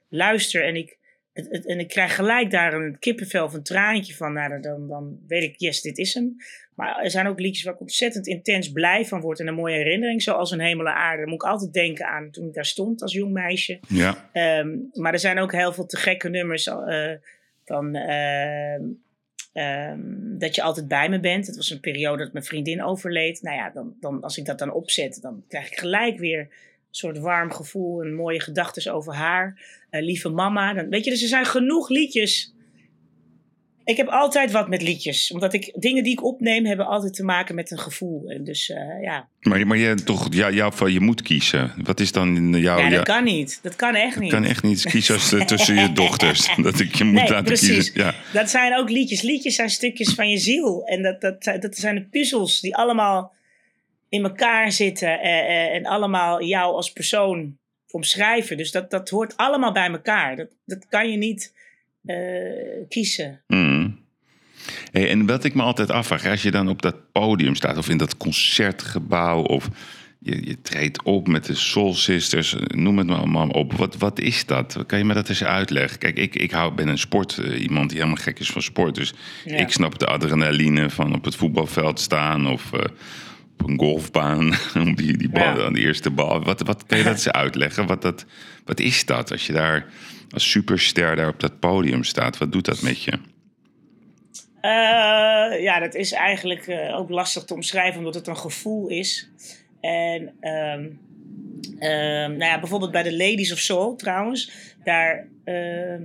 [0.10, 0.98] luister en ik,
[1.34, 4.88] het, het- en ik krijg gelijk daar een kippenvel of een traantje van, nou, dan,
[4.88, 6.36] dan weet ik, yes, dit is hem.
[6.76, 9.76] Maar er zijn ook liedjes waar ik ontzettend intens blij van word en een mooie
[9.76, 11.18] herinnering, zoals een hemel en aarde.
[11.18, 13.80] Daar moet ik altijd denken aan toen ik daar stond als jong meisje.
[13.88, 16.64] Ja, Ehm, maar er zijn ook heel veel te gekke nummers
[17.66, 18.82] van ehm,
[20.38, 21.48] dat je altijd bij me bent.
[21.48, 23.42] Het was een periode dat mijn vriendin overleed.
[23.42, 26.50] Nou ja, dan, dan, als ik dat dan opzet, dan krijg ik gelijk weer een
[26.92, 29.62] soort warm gevoel en mooie gedachten over haar.
[29.90, 30.74] Eh, lieve mama.
[30.74, 32.54] Dan, weet je, dus er zijn genoeg liedjes.
[33.86, 35.32] Ik heb altijd wat met liedjes.
[35.32, 38.30] Omdat ik dingen die ik opneem hebben altijd te maken met een gevoel.
[38.30, 39.28] En dus eh, ja.
[39.40, 41.74] maar, maar je, toch, ja, jou, je moet kiezen.
[41.84, 42.78] Wat is dan jouw...
[42.78, 43.60] ja, dat ja- kan niet.
[43.62, 44.32] Dat kan echt niet.
[44.32, 46.50] Kan echt niet kiezen als, eh, tussen je dochters.
[46.62, 47.68] Dat ik je moet Nee, laten precies.
[47.92, 47.94] kiezen.
[48.04, 48.16] Ja.
[48.34, 49.22] Dat zijn ook liedjes.
[49.22, 50.84] Liedjes zijn stukjes van je ziel.
[50.86, 53.34] En dat, dat, dat zijn de puzzels die allemaal
[54.10, 55.20] in elkaar zitten.
[55.20, 57.58] eh, eh, en allemaal jou als persoon
[57.92, 58.58] omschrijven.
[58.58, 60.36] Dus dat, dat hoort allemaal bij elkaar.
[60.36, 61.54] Dat, dat kan je niet
[62.06, 62.18] eh,
[62.90, 63.42] kiezen.
[63.48, 64.02] Mm.
[64.92, 67.90] Hey, en wat ik me altijd afvraag, als je dan op dat podium staat of
[67.90, 69.70] in dat concertgebouw of
[70.20, 73.74] je, je treedt op met de Soul Sisters, noem het maar allemaal op.
[73.74, 74.84] Wat, wat is dat?
[74.88, 75.98] Kan je me dat eens uitleggen?
[76.00, 78.96] Kijk, ik, ik hou, ben een sport, eh, iemand die helemaal gek is van sport.
[78.96, 79.14] Dus
[79.46, 79.56] Ja.
[79.58, 82.80] ik snap de adrenaline van op het voetbalveld staan of eh,
[83.60, 84.54] op een golfbaan
[84.86, 85.66] om die, die bal, Ja.
[85.66, 86.44] aan de eerste bal.
[86.44, 87.88] Wat, wat kan je dat eens uitleggen?
[87.88, 88.26] Wat, dat,
[88.66, 89.86] wat is dat als je daar
[90.34, 92.38] als superster daar op dat podium staat?
[92.38, 93.12] Wat doet dat met je?
[94.62, 99.30] Eh, ja, dat is eigenlijk eh, ook lastig te omschrijven, omdat het een gevoel is.
[99.82, 100.90] En ehm,
[101.80, 104.52] ehm, nou ja, bijvoorbeeld bij de Ladies of Soul trouwens,
[104.84, 106.02] daar, ehm,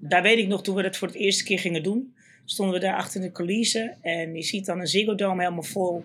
[0.00, 2.14] daar weet ik nog toen we dat voor het eerste keer gingen doen,
[2.44, 6.04] stonden we daar achter de coulissen en je ziet dan een Ziggo Dome helemaal vol.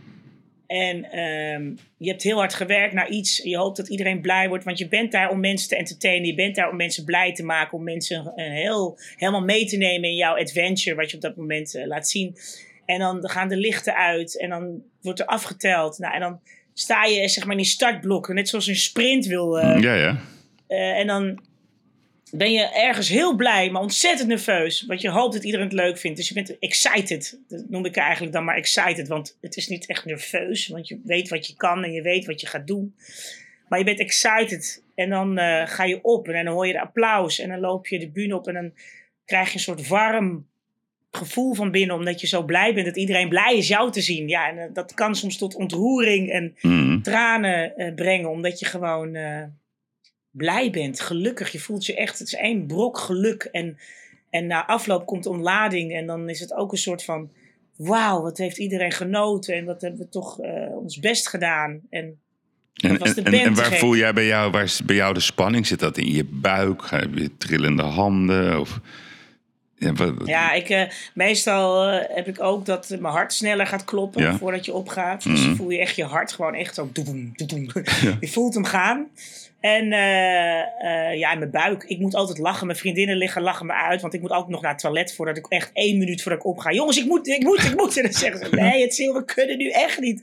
[0.69, 3.38] En ehm, je hebt heel hard gewerkt naar iets.
[3.38, 4.63] Je hoopt dat iedereen blij wordt.
[4.63, 6.27] Want je bent daar om mensen te entertainen.
[6.27, 7.77] Je bent daar om mensen blij te maken.
[7.77, 10.95] Om mensen een heel, helemaal mee te nemen in jouw adventure.
[10.95, 12.38] Wat je op dat moment eh, laat zien.
[12.86, 14.39] En dan gaan de lichten uit.
[14.39, 15.97] En dan wordt er afgeteld.
[15.97, 16.39] Nou, en dan
[16.73, 18.36] sta je zeg maar in die startblokken.
[18.36, 19.60] Net zoals een sprint wil.
[19.60, 20.19] eh, Ja, ja.
[20.67, 21.39] eh, en dan
[22.32, 24.86] ben je ergens heel blij, maar ontzettend nerveus.
[24.86, 26.18] Want je hoopt dat iedereen het leuk vindt.
[26.18, 27.39] Dus je bent excited.
[27.48, 29.08] Dat noem ik eigenlijk dan maar excited.
[29.08, 30.68] Want het is niet echt nerveus.
[30.68, 32.96] Want je weet wat je kan en je weet wat je gaat doen.
[33.68, 34.84] Maar je bent excited.
[34.96, 37.39] En dan eh, ga je op en dan hoor je de applaus.
[37.39, 38.72] En dan loop je de bühne op en dan
[39.26, 40.48] krijg je een soort warm
[41.12, 41.96] gevoel van binnen.
[41.96, 44.28] Omdat je zo blij bent dat iedereen blij is jou te zien.
[44.28, 47.02] Ja, en eh, dat kan soms tot ontroering en Mm.
[47.02, 48.30] tranen eh, brengen.
[48.30, 49.18] Omdat je gewoon
[50.39, 51.52] blij bent, gelukkig.
[51.52, 53.43] Je voelt je echt, het is één brok geluk.
[53.52, 53.78] En,
[54.30, 55.93] en na afloop komt ontlading.
[55.93, 57.30] En dan is het ook een soort van,
[57.75, 59.56] wauw, wat heeft iedereen genoten.
[59.56, 61.80] En wat hebben we toch eh, ons best gedaan.
[61.89, 62.19] En
[62.73, 65.67] En, waar voel jij bij jou, waar is bij jou de spanning?
[65.67, 66.82] Zit dat in je buik?
[66.89, 68.60] Heb je trillende handen?
[68.60, 68.80] Of,
[69.75, 70.82] ja, wat, ja, ik, eh,
[71.13, 74.38] meestal eh, heb ik ook dat mijn hart sneller gaat kloppen Ja.
[74.38, 75.23] voordat je opgaat.
[75.23, 75.56] Dus Mhm.
[75.56, 77.69] voel je echt je hart gewoon echt zo doedoem, doedoem.
[78.19, 79.08] Je voelt hem gaan.
[79.60, 81.84] En eh, eh, ja, mijn buik.
[81.84, 82.65] Ik moet altijd lachen.
[82.67, 84.02] Mijn vriendinnen liggen lachen me uit.
[84.02, 86.48] Want ik moet altijd nog naar het toilet voordat ik echt één minuut voordat ik
[86.48, 86.72] opga.
[86.72, 87.98] Jongens, ik moet, ik moet, ik moet.
[87.98, 90.22] En dan zeggen ze, nee, het we kunnen nu echt niet.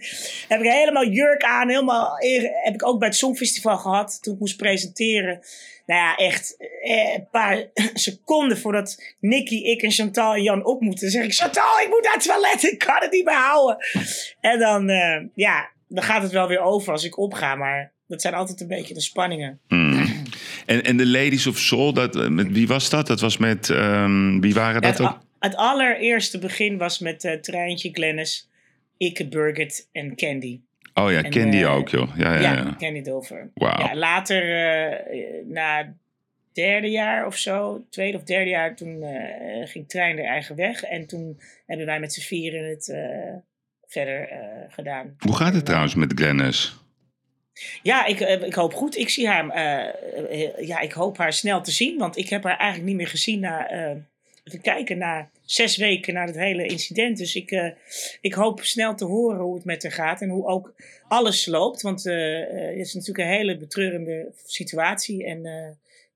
[0.49, 1.69] heb ik helemaal jurk aan.
[1.69, 2.17] Helemaal,
[2.63, 4.23] heb ik ook bij het Songfestival gehad.
[4.23, 5.41] Toen ik moest presenteren.
[5.87, 10.81] Nou ja, echt eh, een paar seconden voordat Nicky, ik en Chantal en Jan op
[10.81, 11.11] moeten.
[11.11, 12.63] zeg ik, Chantal, ik moet naar het toilet.
[12.63, 13.77] Ik kan het niet meer houden.
[14.41, 14.89] En dan,
[15.35, 17.55] ja, dan gaat het wel weer over als ik opga.
[17.55, 19.61] Maar dat zijn altijd een beetje de spanningen.
[19.69, 20.25] Hmm.
[20.67, 23.07] En, en de Ladies of Soul, dat, eh, met, wie was dat?
[23.07, 25.19] Dat was met, um, wie waren dat het, ook?
[25.39, 28.49] Het allereerste begin was met uh, Treintje, Glennis,
[28.97, 30.61] Ikke, Birgit en Candy.
[30.95, 32.17] Oh ja, Candy uh, ook joh.
[32.17, 32.75] Ja, ja, ja, ja.
[32.79, 33.51] Candy Dover.
[33.55, 33.81] Wow.
[33.81, 35.95] Ja, later, uh, na
[36.53, 39.05] derde jaar of zo, tweede of derde jaar, toen
[39.65, 40.83] ging Trein er eigen weg.
[40.83, 42.95] En toen hebben wij met z'n vieren het
[43.87, 44.29] verder
[44.69, 45.17] gedaan.
[45.19, 46.77] Hoe gaat het trouwens met Glennis?
[47.83, 48.97] Ja, ik, eh, ik hoop goed.
[48.97, 52.57] Ik zie haar, uh, ja, ik hoop haar snel te zien, want ik heb haar
[52.57, 53.97] eigenlijk niet meer gezien na, uh,
[54.45, 57.19] even kijken, na zes weken na het hele incident.
[57.19, 57.75] Dus ik,
[58.21, 60.75] ik hoop snel te horen hoe het met haar gaat en hoe ook
[61.09, 65.43] alles loopt, want het is natuurlijk een hele betreurende situatie en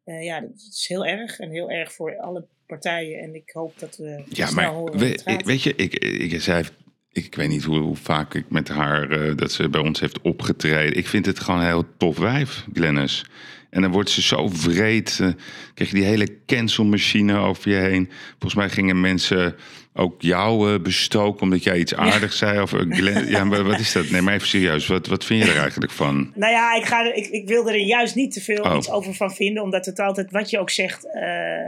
[0.04, 3.96] ja, het is heel erg en heel erg voor alle partijen en ik hoop dat
[3.96, 4.98] we ja, snel maar horen.
[4.98, 6.64] We, weet je, ik, ik zei
[7.12, 10.96] ik weet niet hoe, vaak ik met haar, uh, dat ze bij ons heeft opgetreden.
[10.96, 13.24] Ik vind het gewoon een heel tof wijf, Glennis.
[13.70, 15.18] En dan wordt ze zo vreed.
[15.22, 15.28] Uh,
[15.74, 18.08] krijg je die hele cancelmachine over je heen.
[18.30, 19.56] Volgens mij gingen mensen
[19.94, 22.60] ook jou uh, bestoken omdat jij iets aardigs zei.
[22.60, 24.10] Of, Glenn, ja, maar wat is dat?
[24.10, 24.86] Nee, maar even serieus.
[24.86, 26.32] Wat, wat vind je er eigenlijk van?
[26.34, 28.76] Nou ja, ik, ga ik, ik wil er juist niet te veel oh.
[28.76, 29.62] iets over van vinden.
[29.62, 31.06] Omdat het altijd, wat je ook zegt,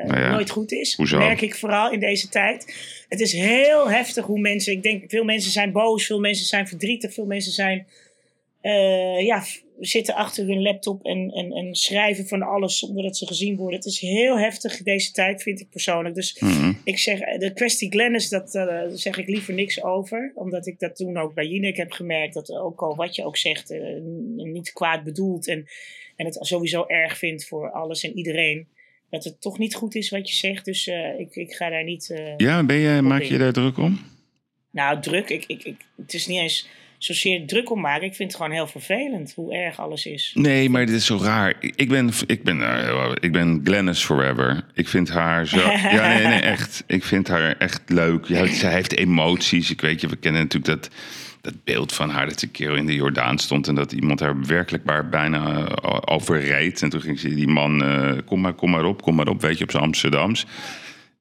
[0.07, 0.95] nou nooit goed is.
[0.95, 1.19] Hoezo?
[1.19, 2.75] Merk ik vooral in deze tijd.
[3.09, 6.69] Het is heel heftig hoe mensen, ik denk veel mensen zijn boos, veel mensen zijn
[6.69, 7.87] verdrietig, veel mensen zijn,
[8.63, 9.45] uh, ja,
[9.81, 13.79] zitten achter hun laptop en, en, en schrijven van alles zonder dat ze gezien worden.
[13.79, 16.15] Het is heel heftig deze tijd, vind ik persoonlijk.
[16.15, 16.73] Dus mhm.
[16.85, 20.33] ik zeg, de kwestie Glennis, dat uh, zeg ik liever niks over.
[20.35, 23.37] Omdat ik dat toen ook bij Jinek heb gemerkt, dat ook al wat je ook
[23.37, 24.01] zegt, uh,
[24.35, 25.49] niet kwaad bedoeld.
[25.49, 25.67] En,
[26.17, 28.67] en het sowieso erg vindt voor alles en iedereen
[29.11, 30.65] dat het toch niet goed is wat je zegt.
[30.65, 30.87] Dus
[31.19, 32.35] ik, ik ga daar niet.
[32.37, 33.99] Ja, ben je, maak je daar druk om?
[34.71, 35.29] Nou, druk.
[35.29, 36.69] Ik, ik, ik, het is niet eens
[37.05, 38.07] zozeer druk om maken.
[38.07, 40.33] Ik vind het gewoon heel vervelend hoe erg alles is.
[40.35, 41.55] Nee, maar dit is zo raar.
[41.61, 44.65] Ik ben, ik ben, uh, ik ben Glennis Forever.
[44.75, 45.59] Ik vind haar zo.
[45.97, 46.85] ja, nee, nee, echt.
[46.87, 48.27] Ik vind haar echt leuk.
[48.27, 49.71] Ja, zij heeft emoties.
[49.71, 50.91] Ik weet je, we kennen natuurlijk dat
[51.43, 54.21] dat beeld van haar dat ze een keer in de Jordaan stond en dat iemand
[54.21, 56.83] haar werkelijk maar bijna uh, overreed.
[56.83, 59.41] En toen ging ze die man, uh, kom maar, kom maar op, kom maar op,
[59.41, 60.47] weet je, op zijn Amsterdams.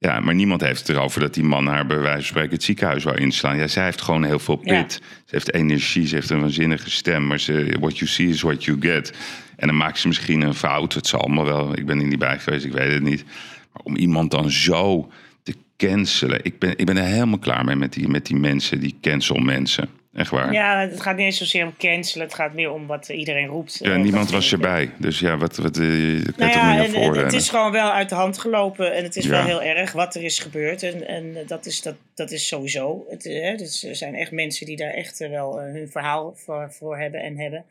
[0.02, 2.62] Ja, maar niemand heeft het erover dat die man haar bij wijze van spreken het
[2.62, 3.56] ziekenhuis wou inslaan.
[3.56, 4.92] Ja, zij heeft gewoon heel veel pit.
[4.92, 5.00] Ze
[5.34, 7.26] heeft energie, ze heeft een waanzinnige stem.
[7.26, 9.12] Maar ze, what you see is what you get.
[9.56, 10.94] En dan maakt ze misschien een fout.
[10.94, 11.78] Het zal allemaal wel.
[11.78, 13.24] Ik ben er niet bij geweest, ik weet het niet.
[13.72, 15.10] Maar om iemand dan zo
[15.42, 16.40] te cancelen.
[16.42, 19.36] Ik ben, ik ben er helemaal klaar mee met die, met die mensen, die cancel
[19.36, 19.88] mensen.
[20.12, 20.52] Echt waar.
[20.52, 22.26] Ja, het gaat niet eens zozeer om cancelen.
[22.26, 23.78] Het gaat meer om wat iedereen roept.
[23.82, 24.90] Ja, uh, niemand was erbij.
[24.98, 28.38] Dus ja, wat, wat uh, nou ja, en, Het is gewoon wel uit de hand
[28.38, 28.94] gelopen.
[28.94, 30.82] En het is wel heel erg wat er is gebeurd.
[30.82, 33.06] En, en dat, is, dat, dat is sowieso.
[33.08, 36.98] Het, hè, dus er zijn echt mensen die daar echt wel hun verhaal voor, voor
[36.98, 37.64] hebben en hebben.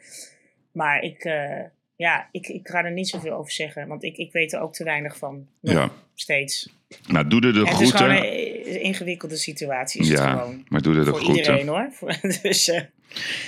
[0.71, 1.23] Maar ik,
[2.01, 3.87] ja, ik, ik ga er niet zoveel over zeggen.
[3.87, 5.47] Want ik, ik weet er ook te weinig van.
[5.59, 5.91] Nog ja.
[6.15, 6.69] Steeds.
[7.07, 7.77] Nou, doe er de groeten.
[7.77, 8.15] Het is gewoon
[8.73, 10.01] een ingewikkelde situatie.
[10.01, 10.65] Is ja, het gewoon.
[10.67, 11.37] maar doe er de voor groeten.
[11.37, 11.89] iedereen hoor.
[12.41, 12.81] dus, uh,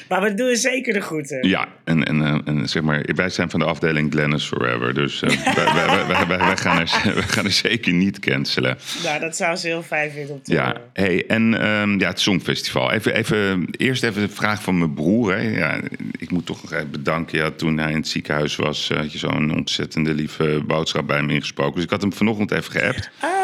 [0.10, 1.48] maar we doen zeker de groeten.
[1.48, 4.94] Ja, en, en, uh, en zeg maar, wij zijn van de afdeling Glennis Forever.
[4.94, 8.78] Dus uh, wij, wij, wij, wij, gaan er, wij gaan er zeker niet cancelen.
[9.04, 12.20] Nou, dat zou ze heel fijn vinden om te Ja, hey, en um, ja, het
[12.20, 12.92] Songfestival.
[12.92, 15.34] Even, even, eerst even de vraag van mijn broer.
[15.36, 15.42] Hè.
[15.42, 15.80] Ja,
[16.20, 17.38] ik moet toch nog bedanken.
[17.38, 21.34] Ja, toen hij in het ziekenhuis was, had je zo'n ontzettende lieve boodschap bij me
[21.34, 21.76] ingesproken.
[21.76, 23.10] Dus ik had hem vanochtend even geappt.
[23.20, 23.43] Ah.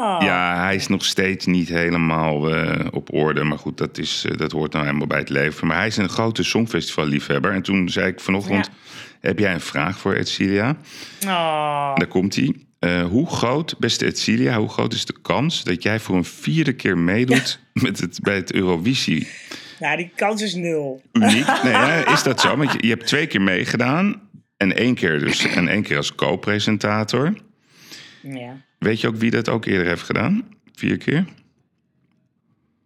[0.00, 3.44] Ja, hij is nog steeds niet helemaal uh, op orde.
[3.44, 5.66] Maar goed, dat, is, uh, dat hoort nou helemaal bij het leven.
[5.66, 7.52] Maar hij is een grote songfestival-liefhebber.
[7.52, 8.72] En toen zei ik vanochtend: ja.
[9.20, 10.76] Heb jij een vraag voor Edcilia?
[11.24, 11.94] Oh.
[11.94, 12.54] Daar komt hij.
[12.80, 16.72] Uh, hoe groot, beste Edcilia, hoe groot is de kans dat jij voor een vierde
[16.72, 17.82] keer meedoet ja.
[17.86, 19.28] met het, bij het Eurovisie?
[19.78, 21.02] Nou, die kans is nul.
[21.12, 21.46] Uniek?
[21.62, 22.12] Nee, hè?
[22.12, 22.56] is dat zo?
[22.56, 24.28] Want je, je hebt twee keer meegedaan.
[24.56, 25.46] En één keer dus.
[25.46, 27.34] En één keer als co-presentator.
[28.22, 28.56] Ja.
[28.80, 30.48] Weet je ook wie dat ook eerder heeft gedaan?
[30.74, 31.24] Vier keer?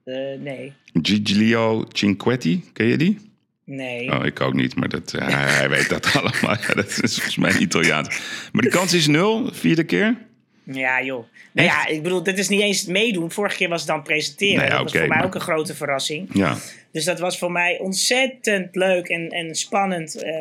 [0.05, 0.73] Uh, nee.
[1.03, 3.19] Giglio Cinquetti, ken je die?
[3.65, 4.13] Nee.
[4.19, 5.23] Oh, ik ook niet, maar dat, uh,
[5.59, 6.57] hij weet dat allemaal.
[6.69, 8.21] Ja, dat is volgens mij Italiaans.
[8.53, 10.17] Maar de kans is nul, vierde keer?
[10.65, 11.25] Ja, joh.
[11.53, 13.31] Nou ja, ik bedoel, dit is niet eens meedoen.
[13.31, 14.57] Vorige keer was het dan presenteren.
[14.61, 16.29] Nee, dat was voor mij maar- ook een grote verrassing.
[16.33, 16.57] Ja.
[16.93, 20.23] Dus dat was voor mij ontzettend leuk en, en spannend.
[20.23, 20.33] Eh,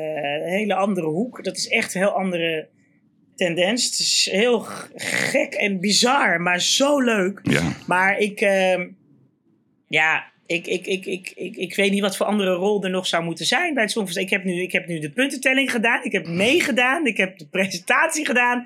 [0.44, 1.44] een hele andere hoek.
[1.44, 2.68] Dat is echt een heel andere
[3.36, 3.86] tendens.
[3.86, 4.60] Het is heel
[4.96, 7.40] gek en bizar, maar zo leuk.
[7.44, 7.74] Ja.
[7.88, 8.88] Maar ik, ehm,
[9.88, 13.08] ja, ik, ik, ik, ik, ik, ik weet niet wat voor andere rol er nog
[13.08, 14.28] zou moeten zijn bij het Songfestival.
[14.28, 17.46] Ik heb nu, ik heb nu de puntentelling gedaan, ik heb meegedaan, ik heb de
[17.46, 18.66] presentatie gedaan.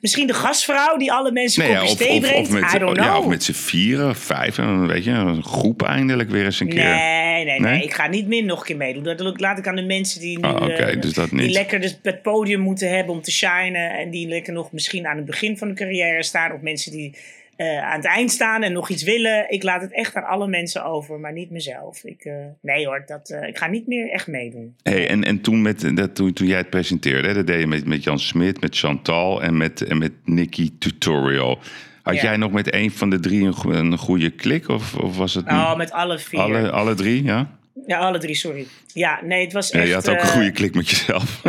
[0.00, 2.48] Misschien de gastvrouw die alle mensen Nee, ja, kopjes of, thee brengt.
[2.48, 3.06] of, met, I don't know.
[3.06, 4.58] ja, of met z'n vieren of vijf.
[4.58, 6.84] En dan weet je, een groep eindelijk weer eens een keer.
[6.94, 7.82] Nee, nee, nee?
[7.82, 9.02] Ik ga niet meer nog een keer meedoen.
[9.02, 11.50] Dat laat ik aan de mensen die nu Oh, oké, eh, dus dat die niet.
[11.50, 13.90] lekker dus het podium moeten hebben om te shinen.
[13.90, 16.52] En die lekker nog misschien aan het begin van de carrière staan.
[16.52, 17.14] Of mensen die
[17.56, 19.50] eh, aan het eind staan en nog iets willen.
[19.50, 22.04] Ik laat het echt aan alle mensen over, maar niet mezelf.
[22.04, 24.76] Ik, eh, nee hoor, dat, eh, ik ga niet meer echt meedoen.
[24.82, 27.66] Hey, en, en toen, met, dat, toen, toen jij het presenteerde, hè, dat deed je
[27.66, 31.58] met, met Jan Smit, met Chantal en met, en met Nicky Tutorial.
[32.02, 32.22] Had Ja.
[32.22, 34.68] jij nog met een van de drie een, go- een goede klik?
[34.68, 35.46] Of, of was het?
[35.46, 36.40] Oh, met alle vier.
[36.40, 37.58] alle, alle drie, ja?
[37.84, 38.66] Ja, alle drie, sorry.
[38.92, 39.88] Ja, nee, het was ja echt...
[39.88, 41.42] je had ook een eh, goede klik met jezelf.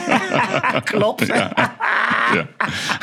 [0.92, 1.26] Klopt.
[1.26, 1.50] Ja.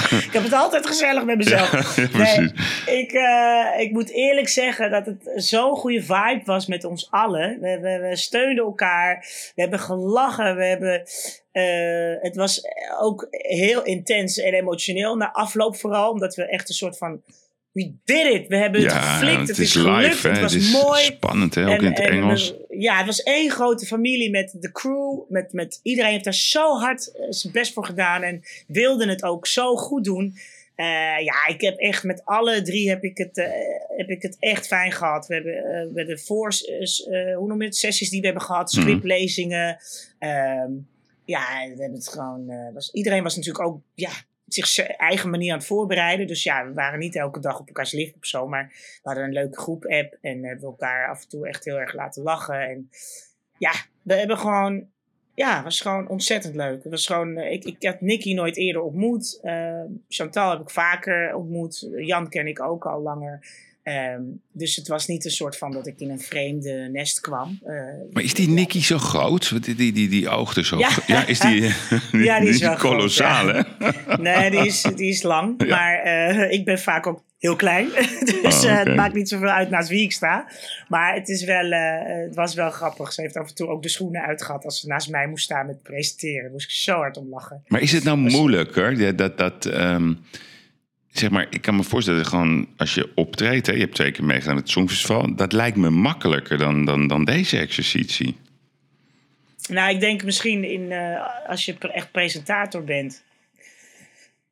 [0.09, 1.95] ik heb het altijd gezellig met mezelf.
[1.95, 2.51] Ja, precies.
[2.85, 7.07] Nee, ik, eh, ik moet eerlijk zeggen dat het zo'n goede vibe was met ons
[7.09, 7.59] allen.
[7.59, 9.25] We, we, we steunden elkaar.
[9.55, 10.55] We hebben gelachen.
[10.55, 11.03] We hebben,
[11.51, 12.61] eh, het was
[12.99, 15.15] ook heel intens en emotioneel.
[15.15, 16.11] Na afloop vooral.
[16.11, 17.21] Omdat we echt een soort van...
[17.71, 18.47] We did it.
[18.47, 19.39] We hebben het Ja, geflikt.
[19.39, 20.07] het, Het, is is gelukt.
[20.07, 20.33] live, hè?
[20.33, 21.01] Het was het is mooi.
[21.03, 21.67] spannend, hè?
[21.73, 22.53] Ook in het En- en Engels.
[22.69, 25.19] ja, het was één grote familie met de crew.
[25.29, 28.21] Met, met, iedereen heeft daar zo hard eh, zijn best voor gedaan.
[28.23, 30.35] En wilde het ook zo goed doen.
[30.75, 30.85] Eh,
[31.23, 33.45] ja, ik heb echt met alle drie heb ik het, eh,
[33.97, 35.27] heb ik het echt fijn gehad.
[35.27, 36.53] We hebben, eh, we hebben voor,
[37.37, 38.81] hoe noem je het, sessies die we hebben gehad, Mhm.
[38.81, 39.77] scriptlezingen.
[40.19, 40.71] Ehm,
[41.25, 42.51] ja, we hebben het gewoon.
[42.73, 44.11] was, iedereen was natuurlijk ook ja,
[44.53, 46.27] zich zijn eigen manier aan het voorbereiden.
[46.27, 48.47] Dus ja, we waren niet elke dag op elkaars lift of zo.
[48.47, 51.93] Maar we hadden een leuke groep-app en hebben elkaar af en toe echt heel erg
[51.93, 52.61] laten lachen.
[52.61, 52.89] En
[53.57, 54.89] ja, we hebben gewoon.
[55.35, 56.83] Ja, het was gewoon ontzettend leuk.
[56.83, 59.39] Het was gewoon, eh, ik, ik had Nicky nooit eerder ontmoet.
[59.41, 61.89] Eh, Chantal heb ik vaker ontmoet.
[61.95, 63.39] Jan ken ik ook al langer.
[63.83, 67.59] Ehm, dus het was niet een soort van dat ik in een vreemde nest kwam.
[67.63, 67.73] Eh,
[68.11, 69.49] Maar is die Nicky zo groot?
[69.49, 70.77] Want Die, die, die, die oogte zo.
[70.79, 70.89] Ja.
[71.07, 71.61] Ja, is die,
[72.25, 73.65] Ja, die is wel kolossaal, ja.
[74.19, 75.53] Nee, die is, die is lang.
[75.65, 75.75] Ja.
[75.75, 77.89] Maar eh, ik ben vaak ook heel klein.
[78.41, 80.45] dus Oh, eh, het maakt niet zoveel uit naast wie ik sta.
[80.87, 83.13] Maar het, is wel, eh, het was wel grappig.
[83.13, 85.65] Ze heeft af en toe ook de schoenen uitgehad als ze naast mij moest staan
[85.65, 86.41] met presenteren.
[86.41, 87.63] Daar moest ik zo hard om lachen.
[87.67, 88.97] Maar is het nou moeilijker?
[88.99, 90.13] Ja, Dat, dat, ehm,
[91.11, 94.25] zeg maar, ik kan me voorstellen, gewoon als je optreedt, hè, je hebt twee keer
[94.25, 98.37] meegedaan met het Songfestival, dat lijkt me makkelijker dan, dan, dan deze exercitie.
[99.69, 103.23] Nou, ik denk misschien in, eh, als je echt presentator bent.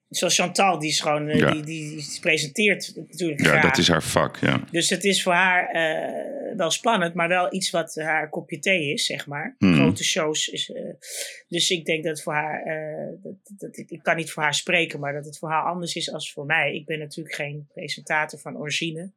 [0.10, 1.52] Zoals Chantal, die is gewoon, eh, Ja.
[1.52, 3.64] die, die, die presenteert natuurlijk Ja, graag.
[3.64, 4.64] dat is haar vak, ja.
[4.72, 8.94] Dus het is voor haar eh, wel spannend, maar wel iets wat haar kopje thee
[8.94, 9.56] is, zeg maar.
[9.60, 9.74] Mhm.
[9.74, 10.48] Grote shows.
[10.48, 10.84] Is, eh,
[11.48, 12.64] dus ik denk dat voor haar,
[13.24, 15.96] dat, dat, ik, ik kan niet voor haar spreken, maar dat het voor haar anders
[15.96, 16.76] is als voor mij.
[16.76, 19.12] Ik ben natuurlijk geen presentator van origine.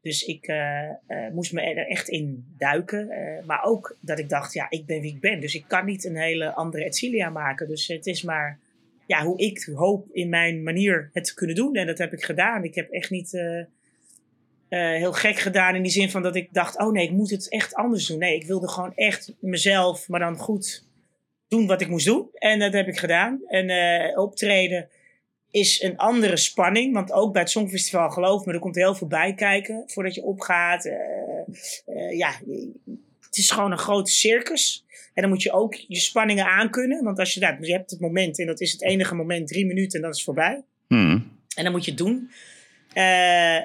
[0.00, 0.52] Dus ik
[1.32, 3.10] moest me er echt in duiken.
[3.46, 5.40] maar ook dat ik dacht, ja, ik ben wie ik ben.
[5.40, 7.68] Dus ik kan niet een hele andere Etcilia maken.
[7.68, 8.58] Dus het is maar
[9.08, 11.74] ja, hoe ik hoop in mijn manier het te kunnen doen.
[11.74, 12.64] En dat heb ik gedaan.
[12.64, 13.66] Ik heb echt niet eh, eh,
[14.68, 17.48] heel gek gedaan in die zin van dat ik dacht, oh nee, ik moet het
[17.48, 18.18] echt anders doen.
[18.18, 20.86] Nee, ik wilde gewoon echt mezelf, maar dan goed
[21.48, 22.28] doen wat ik moest doen.
[22.32, 23.40] En dat heb ik gedaan.
[23.46, 24.88] En eh, optreden
[25.50, 26.94] is een andere spanning.
[26.94, 30.22] Want ook bij het Songfestival, geloof me, er komt heel veel bij kijken voordat je
[30.22, 30.90] opgaat.
[32.10, 32.34] Ja,
[33.28, 34.84] het is gewoon een grote circus.
[35.14, 37.04] En dan moet je ook je spanningen aankunnen.
[37.04, 39.66] Want als je, nou, je hebt het moment, en dat is het enige moment, drie
[39.66, 40.62] minuten en dan is het voorbij.
[40.86, 41.36] Hmm.
[41.56, 42.30] En dan moet je het doen.
[42.92, 43.58] Eh,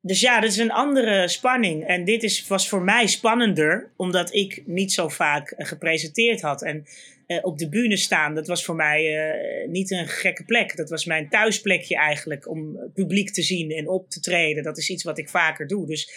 [0.00, 1.86] dus ja, dat is een andere spanning.
[1.86, 6.62] En dit is, was voor mij spannender, omdat ik niet zo vaak eh, gepresenteerd had.
[6.62, 6.86] En
[7.26, 10.76] eh, op de bühne staan, dat was voor mij eh, niet een gekke plek.
[10.76, 14.62] Dat was mijn thuisplekje eigenlijk, om publiek te zien en op te treden.
[14.62, 15.86] Dat is iets wat ik vaker doe.
[15.86, 16.10] Dus,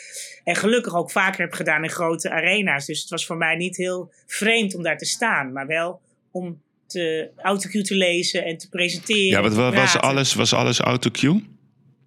[0.43, 2.85] en gelukkig ook vaker heb gedaan in grote arena's.
[2.85, 5.51] Dus het was voor mij niet heel vreemd om daar te staan.
[5.51, 9.25] Maar wel om te autocue te lezen en te presenteren.
[9.25, 10.01] Ja, wat was praten.
[10.01, 11.43] alles, was alles autocue?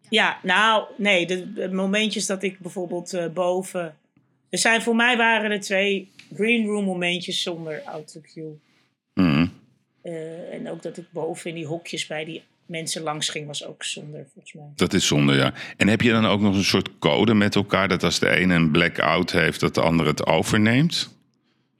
[0.09, 3.97] Ja, nou, nee, de, de momentjes dat ik bijvoorbeeld eh, boven.
[4.51, 8.59] Er zijn voor mij waren er twee green room momentjes zonder autocue.
[9.21, 9.53] Hmm.
[10.03, 13.65] Eh, en ook dat ik boven in die hokjes bij die mensen langs ging, was
[13.65, 14.73] ook zonder, volgens mij.
[14.75, 15.55] Dat is zonde, ja.
[15.77, 17.89] En heb je dan ook nog een soort code met elkaar...
[17.89, 21.19] dat als de ene een blackout heeft, dat de ander het overneemt?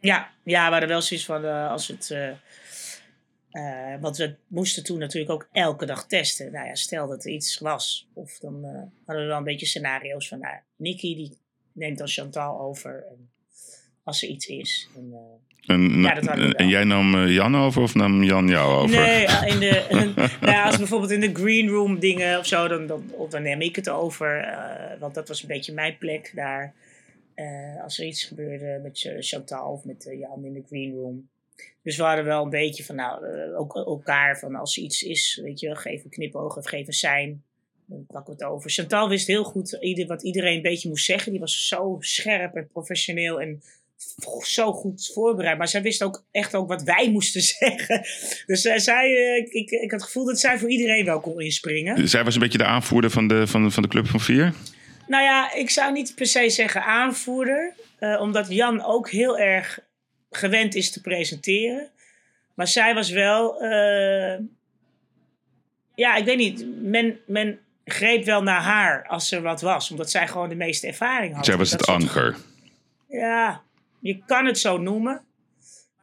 [0.01, 2.11] Ja, ja, we hadden wel zoiets van eh, als het.
[2.11, 6.53] Uh, want we moesten toen natuurlijk ook elke dag testen.
[6.53, 8.09] Nou ja, stel dat er iets was.
[8.13, 8.65] Of dan
[9.07, 10.39] hadden we wel een beetje scenario's van...
[10.39, 11.39] Nou, Nicky die
[11.73, 13.31] neemt dan Chantal over en
[14.03, 14.89] als er iets is.
[14.97, 15.15] En,
[15.67, 16.21] en, ja,
[16.53, 18.97] en jij nam Jan over of nam Jan jou over?
[18.97, 19.85] Nee, in de,
[20.41, 23.61] nou ja, als bijvoorbeeld in de green room dingen of zo, dan, dan, dan neem
[23.61, 24.59] ik het over.
[24.99, 26.75] want dat was een beetje mijn plek daar.
[27.83, 31.29] als er iets gebeurde met Chantal of met Jan in de green room
[31.83, 35.41] dus we hadden wel een beetje van, nou, ook elkaar van als er iets is,
[35.43, 37.45] weet je, geef een knipoog of geef een sein.
[37.87, 38.71] Dan pakken we het over.
[38.71, 41.31] Chantal wist heel goed wat iedereen een beetje moest zeggen.
[41.31, 43.63] Die was zo scherp en professioneel en
[44.43, 45.59] zo goed voorbereid.
[45.59, 48.01] Maar zij wist ook echt ook wat wij moesten zeggen.
[48.47, 51.21] Dus uh, zij, uh, ik, ik, ik, had het gevoel dat zij voor iedereen wel
[51.21, 52.09] kon inspringen.
[52.09, 54.55] Zij was een beetje de aanvoerder van de, van, van de Club van Vier?
[55.07, 57.75] Nou ja, ik zou niet per se zeggen aanvoerder.
[58.01, 59.79] Uh, omdat Jan ook heel erg
[60.31, 61.91] gewend is te presenteren.
[62.55, 63.63] Maar zij was wel.
[63.65, 64.39] Uh,
[65.95, 66.83] ja, ik weet niet.
[66.83, 70.87] Men, men greep wel naar haar als er wat was, omdat zij gewoon de meeste
[70.87, 71.45] ervaring had.
[71.45, 72.37] Zij was het anker.
[73.09, 73.63] Ja,
[74.01, 75.25] je kan het zo noemen.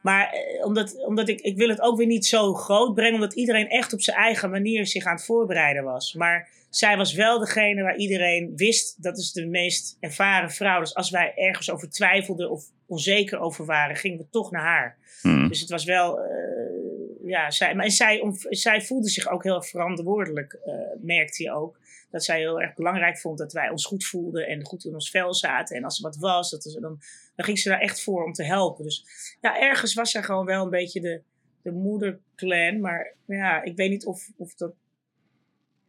[0.01, 3.33] Maar eh, omdat, omdat ik, ik wil het ook weer niet zo groot brengen, omdat
[3.33, 6.13] iedereen echt op zijn eigen manier zich aan het voorbereiden was.
[6.13, 10.79] Maar zij was wel degene waar iedereen wist dat is de meest ervaren vrouw.
[10.79, 14.97] Dus als wij ergens over twijfelden of onzeker over waren, gingen we toch naar haar.
[15.21, 15.47] Hmm.
[15.47, 19.55] Dus het was wel, uh, ja, zij, maar zij, om, zij voelde zich ook heel
[19.55, 21.79] erg verantwoordelijk, uh, merkte je ook.
[22.11, 25.09] Dat zij heel erg belangrijk vond dat wij ons goed voelden en goed in ons
[25.09, 25.75] vel zaten.
[25.75, 26.99] En als er wat was, dat dan,
[27.37, 28.83] dan ging ze daar echt voor om te helpen.
[28.83, 29.05] Dus
[29.41, 31.21] ja, ergens was zij gewoon wel een beetje de,
[31.61, 32.79] de moederclan.
[32.79, 34.73] Maar ja, ik weet niet of, of dat.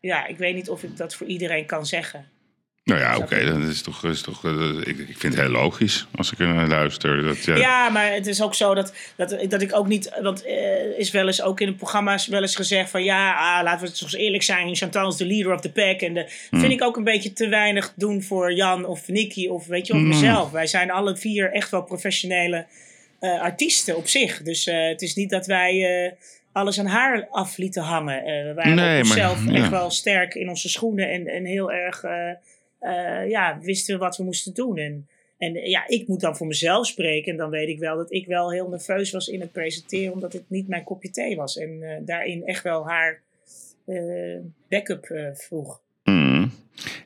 [0.01, 2.31] Ja, ik weet niet of ik dat voor iedereen kan zeggen.
[2.89, 6.07] Nou ja, oké, dat is toch, is toch uh, ik, ik vind het heel logisch
[6.15, 7.23] als ik er naar luister.
[7.23, 7.57] Dat, ja.
[7.57, 11.11] ja, maar het is ook zo dat, dat, dat ik ook niet, want uh, is
[11.11, 14.03] wel eens ook in de programma's wel eens gezegd van ja, ah, laten we het
[14.03, 16.01] eens eerlijk zijn, Chantal is de leader of the pack.
[16.01, 16.61] En de, hmm.
[16.61, 19.93] vind ik ook een beetje te weinig doen voor Jan of Nicky of weet je,
[19.93, 20.09] of hmm.
[20.09, 20.51] mezelf.
[20.51, 22.67] Wij zijn alle vier echt wel professionele
[23.21, 24.43] uh, artiesten op zich.
[24.43, 26.17] Dus het is niet dat wij
[26.53, 28.25] alles aan haar af lieten hangen.
[28.25, 29.53] we waren nee, zelf ja.
[29.53, 32.05] echt wel sterk in onze schoenen en, en heel erg
[32.81, 34.77] uh, ja, wisten we wat we moesten doen.
[34.77, 35.07] En,
[35.39, 37.33] en ja, ik moet dan voor mezelf spreken.
[37.33, 40.33] En dan weet ik wel dat ik wel heel nerveus was in het presenteren, omdat
[40.33, 41.57] het niet mijn kopje thee was.
[41.59, 43.21] En uh, daarin echt wel haar
[43.87, 44.39] uh,
[44.69, 45.81] backup vroeg.
[46.05, 46.51] Mm.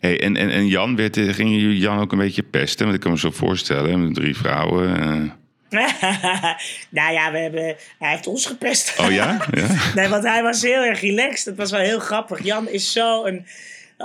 [0.00, 2.85] Hey, en, en, en Jan, werd, ging je Jan ook een beetje pesten?
[2.85, 5.40] Want ik kan me zo voorstellen, met drie vrouwen.
[6.98, 8.98] nou ja, we hebben, hij heeft ons gepest.
[8.98, 9.46] Oh ja?
[9.50, 9.92] ja?
[9.94, 11.44] nee, want hij was heel erg relaxed.
[11.44, 12.44] Het was wel heel grappig.
[12.44, 13.46] Jan is zo een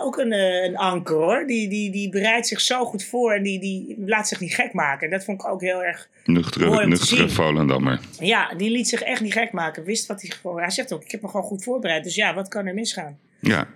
[0.03, 1.47] ook een, eh, een anker hoor.
[1.47, 4.73] Die, die, die bereidt zich zo goed voor en die, die laat zich niet gek
[4.73, 5.09] maken.
[5.09, 7.99] Dat vond ik ook heel erg nuchtere, nuchtere Volendammer.
[8.19, 9.83] Ja, die liet zich echt niet gek maken.
[9.83, 10.59] Wist wat hij gewoon...
[10.59, 12.03] Hij zegt ook, ik heb me gewoon goed voorbereid.
[12.03, 13.19] Dus ja, wat kan er misgaan?
[13.39, 13.67] Ja.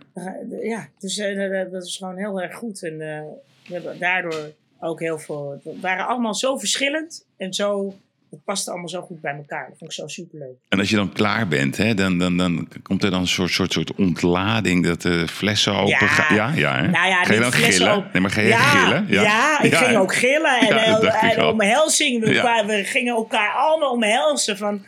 [0.61, 2.83] Ja, dus uh, dat is gewoon heel erg goed.
[2.83, 3.21] En uh,
[3.67, 5.61] we hebben daardoor ook heel veel...
[5.63, 7.95] We waren allemaal zo verschillend en zo
[8.31, 9.67] het past allemaal zo goed bij elkaar.
[9.69, 10.55] Dat vond ik zo superleuk.
[10.69, 13.51] En als je dan klaar bent, hè, dan, dan, dan komt er dan een soort,
[13.51, 16.07] soort, soort ontlading dat de flessen open ja.
[16.07, 16.35] gaan.
[16.35, 16.87] Ja, ja, hè?
[16.87, 18.09] Nou ja, ga je dan gillen?
[18.13, 19.05] Nee, maar ga je gillen?
[19.09, 20.59] Ja, ja ik ging ook gillen.
[20.59, 22.23] En, en, en omhelzing.
[22.23, 24.57] We, we gingen elkaar allemaal omhelzen.
[24.57, 24.85] Van,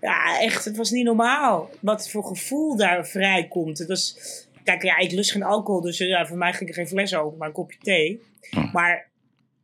[0.00, 1.70] ja, echt, het was niet normaal.
[1.80, 3.78] Wat voor gevoel daar vrijkomt.
[3.78, 4.16] Het was,
[4.64, 5.80] kijk, ja, ik lust geen alcohol.
[5.80, 8.22] Dus ja, voor mij ging er geen fles open, maar een kopje thee.
[8.56, 8.72] Oh.
[8.72, 9.09] Maar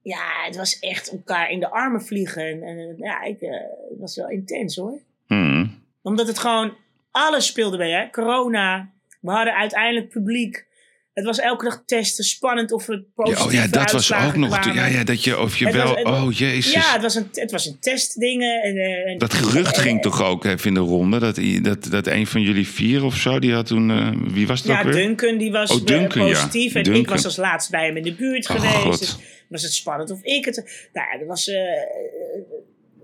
[0.07, 2.63] ja, het was echt elkaar in de armen vliegen.
[2.63, 3.51] En, ja, ik, uh,
[3.91, 4.99] het was wel intens hoor.
[5.27, 5.83] Hmm.
[6.03, 6.77] Omdat het gewoon,
[7.11, 8.11] alles speelde mee hè.
[8.11, 8.91] Corona,
[9.21, 10.66] we hadden uiteindelijk publiek.
[11.17, 14.37] Het was elke dag testen, spannend of het positief ja, Oh ja, dat was ook
[14.37, 14.65] nog.
[14.75, 15.93] Ja, ja, dat je of je wel.
[15.93, 16.73] oh jezus.
[16.73, 18.63] Ja, het was een, het was een testdingen.
[18.63, 22.07] En, eh, en, dat gerucht ging toch ook even in de ronde dat, dat, dat
[22.07, 23.91] een van jullie vier of zo, die had toen.
[23.91, 24.95] Uh, wie was dat ja, ook weer?
[24.95, 26.73] Duncan, die was oh, Duncan, positief.
[26.73, 26.79] Ja.
[26.79, 27.03] En Duncan.
[27.03, 28.99] ik was als laatste bij hem in de buurt oh, geweest.
[28.99, 29.17] Dus
[29.49, 30.89] was het spannend of ik het.
[30.93, 31.49] Nou ja, er was.
[31.49, 31.57] Uh,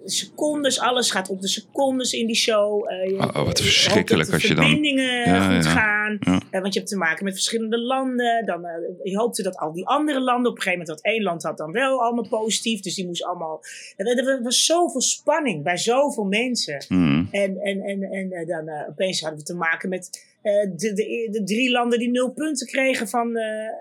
[0.04, 2.90] secondes, alles gaat op de secondes in die show.
[2.90, 4.64] Uh, oh, wat verschrikkelijk als je dan...
[4.64, 6.18] verbindingen goed gaan.
[6.20, 8.46] Uh, want je hebt te maken met verschillende landen.
[8.46, 10.50] Dan, uh, je hoopte dat al die andere landen...
[10.50, 12.80] Op een gegeven moment had één land had dan wel allemaal positief.
[12.80, 13.60] Dus die moest allemaal...
[13.96, 16.84] Er, was zoveel spanning bij zoveel mensen.
[16.88, 17.28] Mm.
[17.30, 20.30] En, en, en, en dan opeens hadden we te maken met...
[20.42, 23.38] De, de, de, drie landen die nul punten kregen van,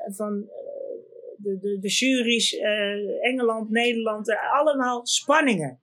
[0.07, 0.45] van
[1.37, 2.55] de, de, de juries,
[3.21, 5.79] Engeland, Nederland, allemaal spanningen.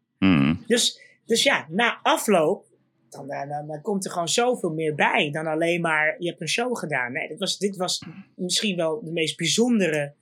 [0.69, 2.67] Dus, dus ja, na afloop,
[3.11, 6.49] dan, dan, dan, komt er gewoon zoveel meer bij dan alleen maar je hebt een
[6.49, 7.13] show gedaan.
[7.13, 8.03] Nee, dit was, dit was
[8.37, 10.15] misschien wel de meest bijzondere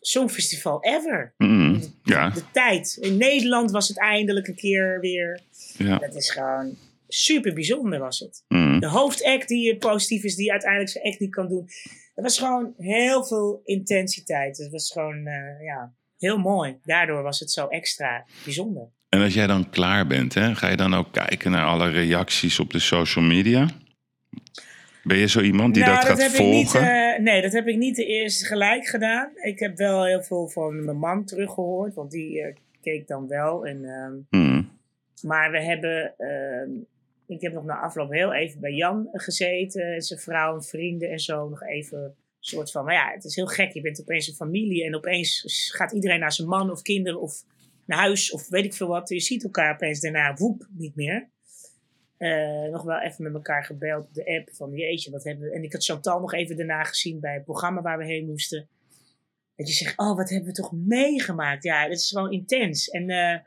[0.00, 1.34] songfestival ever.
[1.36, 2.30] Mm, ja.
[2.30, 2.96] de, tijd.
[3.00, 5.40] In Nederland was het eindelijk een keer weer.
[5.76, 5.98] Ja.
[5.98, 6.76] Dat is gewoon
[7.08, 8.44] super bijzonder was het.
[8.48, 8.80] Mm.
[8.80, 11.68] De hoofdact die positief is, die uiteindelijk zijn act niet kan doen.
[12.14, 14.58] Het was gewoon heel veel intensiteit.
[14.58, 16.78] Het was gewoon, eh, ja, heel mooi.
[16.82, 18.88] Daardoor was het zo extra bijzonder.
[19.14, 22.58] En als jij dan klaar bent, hè, ga je dan ook kijken naar alle reacties
[22.58, 23.68] op de social media?
[25.02, 26.54] Ben je zo iemand die nou, dat gaat heb volgen?
[26.56, 29.30] Niet, eh, nee, dat heb ik niet de eerste gelijk gedaan.
[29.42, 33.66] Ik heb wel heel veel van mijn man teruggehoord, want die eh, keek dan wel.
[33.66, 34.70] En, ehm, Mm.
[35.22, 36.70] maar we hebben, ehm,
[37.26, 41.20] ik heb nog na afloop heel even bij Jan gezeten, zijn vrouw en vrienden en
[41.20, 41.48] zo.
[41.48, 43.72] Nog even een soort van, maar ja, het is heel gek.
[43.72, 47.42] Je bent opeens een familie en opeens gaat iedereen naar zijn man of kinderen of
[47.86, 49.08] naar huis of weet ik veel wat.
[49.08, 51.28] Je ziet elkaar opeens daarna, woep, niet meer.
[52.16, 55.54] Eh, nog wel even met elkaar gebeld op de app van jeetje, wat hebben we...
[55.54, 58.68] En ik had Chantal nog even daarna gezien bij het programma waar we heen moesten.
[59.56, 61.64] Dat je zegt, oh, wat hebben we toch meegemaakt.
[61.64, 62.88] Ja, dat is gewoon intens.
[62.88, 63.38] En, eh,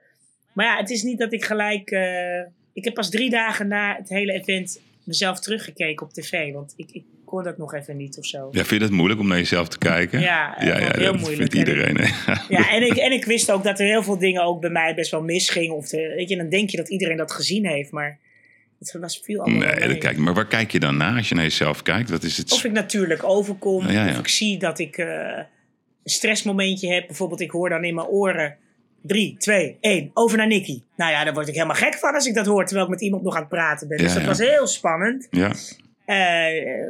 [0.53, 1.91] maar ja, het is niet dat ik gelijk...
[1.91, 2.39] eh,
[2.73, 6.53] ik heb pas drie dagen na het hele event mezelf teruggekeken op tv.
[6.53, 8.47] Want ik kon dat nog even niet of zo.
[8.51, 10.19] Ja, vind je dat moeilijk om naar jezelf te kijken?
[10.19, 11.51] Ja, ja, ja heel dat moeilijk.
[11.51, 11.97] vindt En ik- iedereen.
[11.97, 12.33] hè.
[12.57, 14.95] Ja, en ik, en ik wist ook dat er heel veel dingen ook bij mij
[14.95, 15.75] best wel misgingen.
[15.75, 18.17] Of de, weet je, dan denk je dat iedereen dat gezien heeft, maar
[18.79, 21.35] het was veel allemaal Nee, dat kijk, maar waar kijk je dan naar als je
[21.35, 22.09] naar jezelf kijkt?
[22.09, 22.51] Wat is het?
[22.51, 24.11] Of ik natuurlijk overkom, Ja, ja.
[24.11, 25.45] of ik zie dat ik eh, een
[26.03, 27.07] stressmomentje heb.
[27.07, 28.55] Bijvoorbeeld, ik hoor dan in mijn oren
[29.01, 30.81] 3, 2, 1, over naar Nicky.
[30.95, 33.01] Nou ja, daar word ik helemaal gek van als ik dat hoor, terwijl ik met
[33.01, 33.97] iemand nog aan het praten ben.
[33.97, 35.27] Dus dat was heel spannend.
[35.31, 35.51] Ja,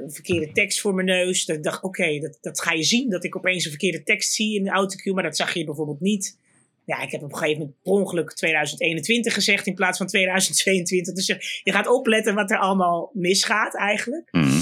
[0.07, 1.45] verkeerde tekst voor mijn neus.
[1.45, 3.09] Dat ik dacht, oké, dat, dat ga je zien.
[3.09, 5.13] Dat ik opeens een verkeerde tekst zie in de autocue.
[5.13, 6.38] Maar dat zag je bijvoorbeeld niet.
[6.86, 11.13] Ja, ik heb op een gegeven moment per ongeluk 2021 gezegd in plaats van 2022.
[11.13, 14.28] Dus je, je gaat opletten wat er allemaal misgaat eigenlijk.
[14.32, 14.61] Mm.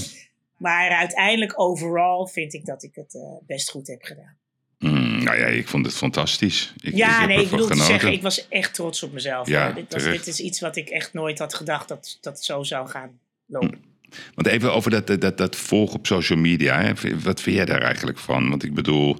[0.57, 4.37] Maar uiteindelijk overal vind ik dat ik het eh, best goed heb gedaan.
[4.79, 6.73] Mm, nou ja, ik vond het fantastisch.
[6.81, 9.47] Ik, ja, heb nee, ik bedoel te zeggen, ik was echt trots op mezelf.
[9.47, 12.43] Ja, dit, was, dit is iets wat ik echt nooit had gedacht dat, dat het
[12.43, 13.94] zo zou gaan lopen.
[14.35, 16.81] Want even over dat, dat, dat volg op social media.
[16.81, 17.19] Hè.
[17.23, 18.49] Wat vind jij daar eigenlijk van?
[18.49, 19.17] Want ik bedoel,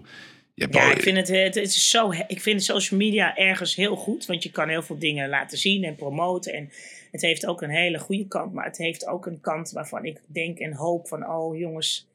[0.53, 0.91] je Ja, al...
[0.91, 4.25] ik vind het, het, het is zo, ik vind social media ergens heel goed.
[4.25, 6.53] Want je kan heel veel dingen laten zien en promoten.
[6.53, 6.69] En
[7.11, 8.53] het heeft ook een hele goede kant.
[8.53, 11.29] Maar het heeft ook een kant waarvan ik denk en hoop van...
[11.29, 12.07] Oh jongens,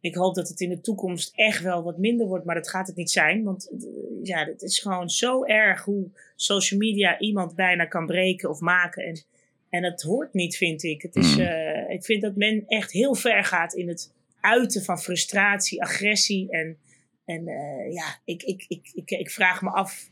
[0.00, 2.44] ik hoop dat het in de toekomst echt wel wat minder wordt.
[2.44, 3.44] Maar dat gaat het niet zijn.
[3.44, 3.78] Want eh,
[4.22, 9.04] ja, het is gewoon zo erg hoe social media iemand bijna kan breken of maken.
[9.04, 9.22] En,
[9.72, 11.02] en het hoort niet, vind ik.
[11.02, 11.42] Het is, Mm.
[11.42, 16.50] eh, ik vind dat men echt heel ver gaat in het uiten van frustratie, agressie
[16.50, 16.76] en...
[17.24, 20.08] En eh, ja, ik, ik, ik, ik, ik vraag me af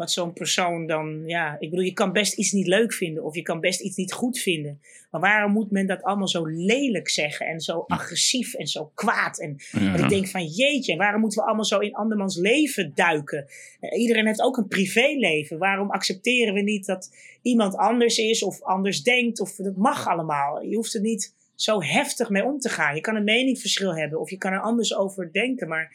[0.00, 1.22] wat zo'n persoon dan.
[1.26, 3.96] Ja, ik bedoel, je kan best iets niet leuk vinden of je kan best iets
[3.96, 4.80] niet goed vinden.
[5.10, 9.40] Maar waarom moet men dat allemaal zo lelijk zeggen en zo agressief en zo kwaad?
[9.40, 9.90] En Ja.
[9.92, 13.46] dat ik denk van jeetje, waarom moeten we allemaal zo in andermans leven duiken?
[13.80, 15.58] Eh, iedereen heeft ook een privéleven.
[15.58, 19.40] Waarom accepteren we niet dat iemand anders is of anders denkt?
[19.40, 20.62] Of dat mag allemaal.
[20.62, 22.94] Je hoeft er niet zo heftig mee om te gaan.
[22.94, 25.68] Je kan een meningsverschil hebben of je kan er anders over denken.
[25.68, 25.92] Maar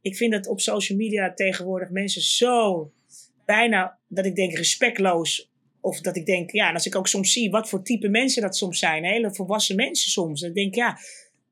[0.00, 2.90] ik vind dat op social media tegenwoordig mensen zo
[3.48, 5.50] bijna, dat ik denk respectloos.
[5.80, 8.42] Of dat ik denk, ja, en als ik ook soms zie wat voor type mensen
[8.42, 9.04] dat soms zijn.
[9.04, 10.40] Hele volwassen mensen soms.
[10.40, 10.98] Dan denk ik, ja,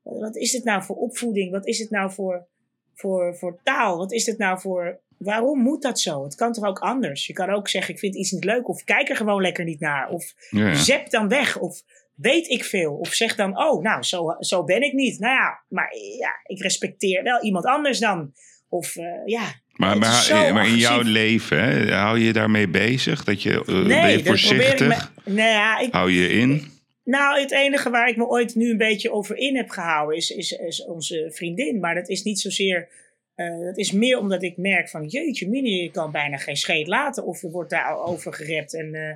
[0.03, 1.51] wat is dit nou voor opvoeding?
[1.51, 2.45] Wat is dit nou voor,
[2.93, 3.97] voor, voor taal?
[3.97, 4.99] Wat is dit nou voor...
[5.17, 6.23] Waarom moet dat zo?
[6.23, 7.27] Het kan toch ook anders?
[7.27, 8.69] Je kan ook zeggen, ik vind iets niet leuk.
[8.69, 10.09] Of kijk er gewoon lekker niet naar.
[10.09, 11.57] Of Ja, zep dan weg.
[11.57, 11.81] Of
[12.15, 12.93] weet ik veel.
[12.93, 15.19] Of zeg dan, oh, nou, zo, zo ben ik niet.
[15.19, 18.33] Nou ja, maar ja, ik respecteer wel iemand anders dan.
[18.69, 19.53] Of eh, ja.
[19.77, 23.23] Maar, het maar, in jouw leven, hè, hou je je daarmee bezig?
[23.23, 25.11] Dat je, eh, ben je Nee, probeer ik voorzichtig?
[25.23, 25.31] me...
[25.31, 26.75] Nou ja, ik, Hou je in?
[27.03, 30.29] Nou, het enige waar ik me ooit nu een beetje over in heb gehouden is,
[30.29, 31.79] is, is onze vriendin.
[31.79, 32.89] Maar dat is niet zozeer.
[33.35, 36.87] eh dat is meer omdat ik merk van jeetje, Mini, je kan bijna geen scheet
[36.87, 38.73] laten of er wordt daar over gerept.
[38.73, 39.15] En, eh,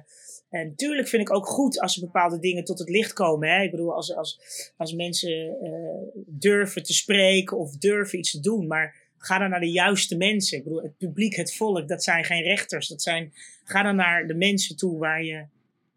[0.50, 3.50] en natuurlijk vind ik ook goed als er bepaalde dingen tot het licht komen.
[3.50, 3.64] Hè?
[3.64, 4.40] Ik bedoel, als, als,
[4.78, 8.68] als mensen eh, durven te spreken of durven iets te doen.
[8.68, 10.58] Maar ga dan naar de juiste mensen.
[10.58, 12.88] Ik bedoel, het publiek, het volk, dat zijn geen rechters.
[12.88, 15.46] Dat zijn, ga dan naar de mensen toe waar je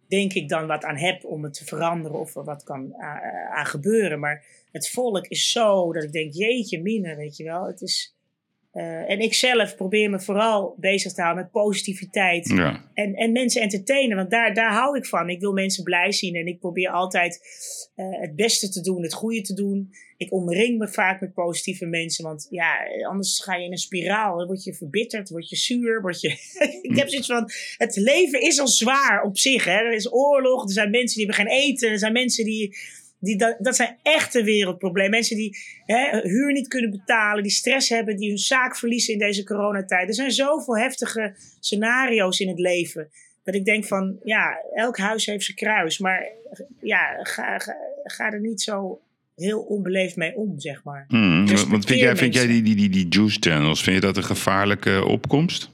[0.08, 2.94] denk ik dan wat aan heb om het te veranderen of er wat kan
[3.50, 4.20] aan, gebeuren.
[4.20, 7.66] Maar het volk is zo dat ik denk, jeetje mine, weet je wel.
[7.66, 8.16] Het is,
[8.72, 12.48] eh, en ik zelf probeer me vooral bezig te houden met positiviteit.
[12.48, 12.84] Ja.
[12.94, 15.30] En, en mensen entertainen, want daar, daar hou ik van.
[15.30, 17.40] Ik wil mensen blij zien en ik probeer altijd
[17.94, 19.90] eh, het beste te doen, het goede te doen.
[20.24, 22.76] Ik omring me vaak met positieve mensen, want ja,
[23.08, 24.38] anders ga je in een spiraal.
[24.38, 26.28] Dan word je verbitterd, word je zuur, word je...
[26.90, 29.64] ik heb zoiets van, het leven is al zwaar op zich.
[29.64, 29.76] Hè?
[29.76, 32.76] Er is oorlog, er zijn mensen die hebben geen eten, er zijn mensen die...
[33.20, 35.10] Die, dat, dat zijn echte wereldproblemen.
[35.10, 35.56] Mensen die
[35.86, 40.08] hè, huur niet kunnen betalen, die stress hebben, die hun zaak verliezen in deze coronatijd.
[40.08, 43.10] Er zijn zoveel heftige scenario's in het leven.
[43.44, 45.98] Dat ik denk van, ja, elk huis heeft zijn kruis.
[45.98, 46.28] Maar
[46.80, 49.00] ja, ga, ga, ga er niet zo
[49.36, 51.04] heel onbeleefd mee om, zeg maar.
[51.08, 54.16] Hmm, want vind jij, vind jij die, die, die, die juice channels, vind je dat
[54.16, 55.70] een gevaarlijke opkomst?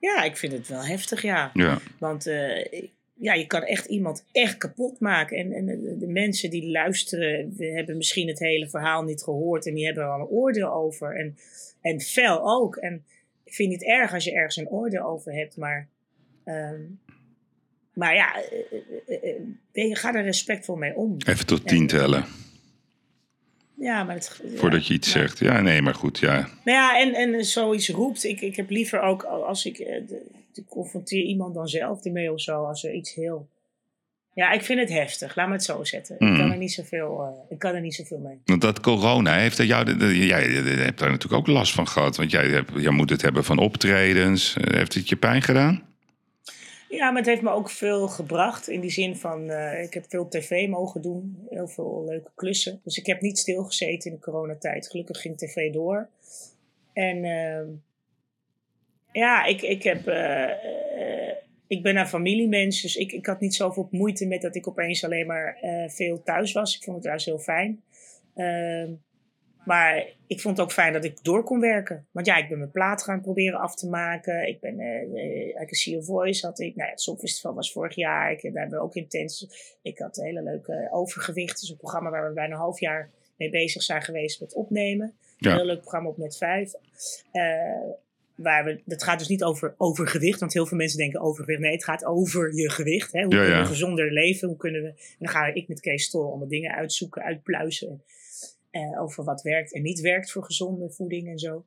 [0.00, 1.50] Ja, ik vind het wel heftig, ja.
[1.54, 1.78] Ja.
[1.98, 2.82] Want eh,
[3.20, 5.36] ja, je kan echt iemand echt kapot maken.
[5.36, 9.66] En, en de, mensen die luisteren, hebben misschien het hele verhaal niet gehoord.
[9.66, 11.16] En die hebben er al een oordeel over.
[11.16, 11.36] En,
[11.80, 12.76] en fel ook.
[12.76, 13.04] En
[13.44, 15.56] ik vind het niet erg als je ergens een oordeel over hebt.
[15.56, 15.88] Maar,
[16.44, 16.80] ehm,
[17.92, 18.58] maar ja, eh,
[19.06, 19.34] eh,
[19.72, 21.16] eh, eh, ga er respectvol mee om.
[21.26, 22.24] Even tot tien tellen,
[23.80, 25.38] Ja, maar het, ja, voordat je iets maar- zegt.
[25.38, 26.34] Ja, nee, maar goed, ja.
[26.38, 28.24] Nou ja, en, en zoiets roept.
[28.24, 30.22] Ik, ik heb liever ook, als ik eh, de,
[30.52, 33.48] de confronteer iemand dan zelf ermee of zo, als er iets heel.
[34.34, 35.36] Ja, ik vind het heftig.
[35.36, 36.14] Laat me het zo zetten.
[36.14, 36.36] Ik, Mm.
[36.36, 38.40] kan er niet zoveel, eh, ik kan er niet zoveel mee.
[38.44, 42.16] Want dat corona, heeft dat jou, jij hebt daar natuurlijk ook last van gehad.
[42.16, 44.56] Want jij, hebt, jij moet het hebben van optredens.
[44.56, 45.82] Eh, Heeft het je pijn gedaan?
[46.88, 48.68] Ja, maar het heeft me ook veel gebracht.
[48.68, 51.46] In die zin van, eh, ik heb veel tv mogen doen.
[51.50, 52.80] Heel veel leuke klussen.
[52.84, 54.88] Dus ik heb niet stilgezeten in de coronatijd.
[54.88, 56.08] Gelukkig ging tv door.
[56.92, 57.66] En ehm,
[59.12, 60.06] ja, ik, ik heb...
[60.06, 61.36] eh,
[61.66, 65.04] ik ben een familiemens, dus ik, ik had niet zoveel moeite met dat ik opeens
[65.04, 65.58] alleen maar
[65.88, 66.76] veel thuis was.
[66.76, 67.82] Ik vond het juist heel fijn.
[69.68, 72.06] Maar ik vond het ook fijn dat ik door kon werken.
[72.10, 74.48] Want ja, ik ben mijn plaat gaan proberen af te maken.
[74.48, 75.02] Ik ben, eh
[75.60, 76.74] eh, I See Your Voice had ik.
[76.74, 78.32] Nou ja, het Songfestival was vorig jaar.
[78.32, 79.46] Ik, daar hebben we ook intens.
[79.82, 81.60] Ik had een hele leuke overgewicht.
[81.60, 85.14] Dus een programma waar we bijna een half jaar mee bezig zijn geweest met opnemen.
[85.36, 85.50] Ja.
[85.50, 86.72] Een heel leuk programma op Net 5.
[87.32, 87.42] Eh,
[88.34, 91.60] waar we, het gaat dus niet over overgewicht, want heel veel mensen denken overgewicht.
[91.60, 93.12] Nee, het gaat over je gewicht.
[93.12, 93.22] Hè?
[93.22, 94.48] Hoe Ja, kunnen we gezonder leven?
[94.48, 94.88] Hoe kunnen we...
[94.88, 98.02] En dan ga ik met Kees Tol allemaal dingen uitzoeken, uitpluizen.
[98.78, 101.64] Eh, over wat werkt en niet werkt voor gezonde voeding en zo.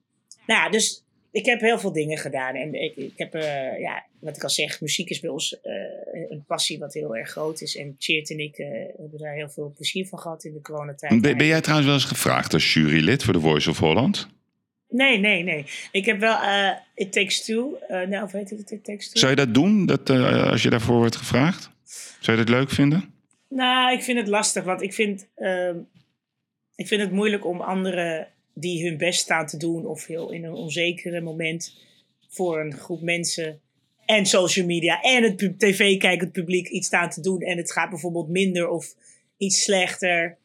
[0.48, 2.56] Nou ja, dus ik heb heel veel dingen gedaan.
[2.56, 5.74] En ik, ik heb, eh, ja, wat ik al zeg, muziek is bij ons eh,
[6.30, 7.76] een passie wat heel erg groot is.
[7.76, 8.56] En Cheert en ik
[8.98, 11.22] hebben daar heel veel plezier van gehad in de coronatijd.
[11.22, 14.28] Ben, ben jij trouwens wel eens gevraagd als jurylid voor The Voice of Holland?
[14.90, 15.66] Nee, nee, nee.
[15.92, 17.78] Ik heb wel eh It Takes Two.
[17.88, 19.20] nou, of heet het It Takes Two?
[19.20, 21.70] Zou je dat doen, dat, als je daarvoor wordt gevraagd?
[22.20, 23.14] Zou je dat leuk vinden?
[23.54, 25.78] Nou, ik vind het lastig, want ik vind, ehm,
[26.82, 30.44] ik vind het moeilijk om anderen die hun best staan te doen of heel in
[30.44, 31.76] een onzekere moment
[32.28, 33.60] voor een groep mensen
[34.06, 38.30] en social media en het tv-kijkend publiek iets staan te doen en het gaat bijvoorbeeld
[38.30, 38.96] minder of
[39.38, 40.38] iets slechter.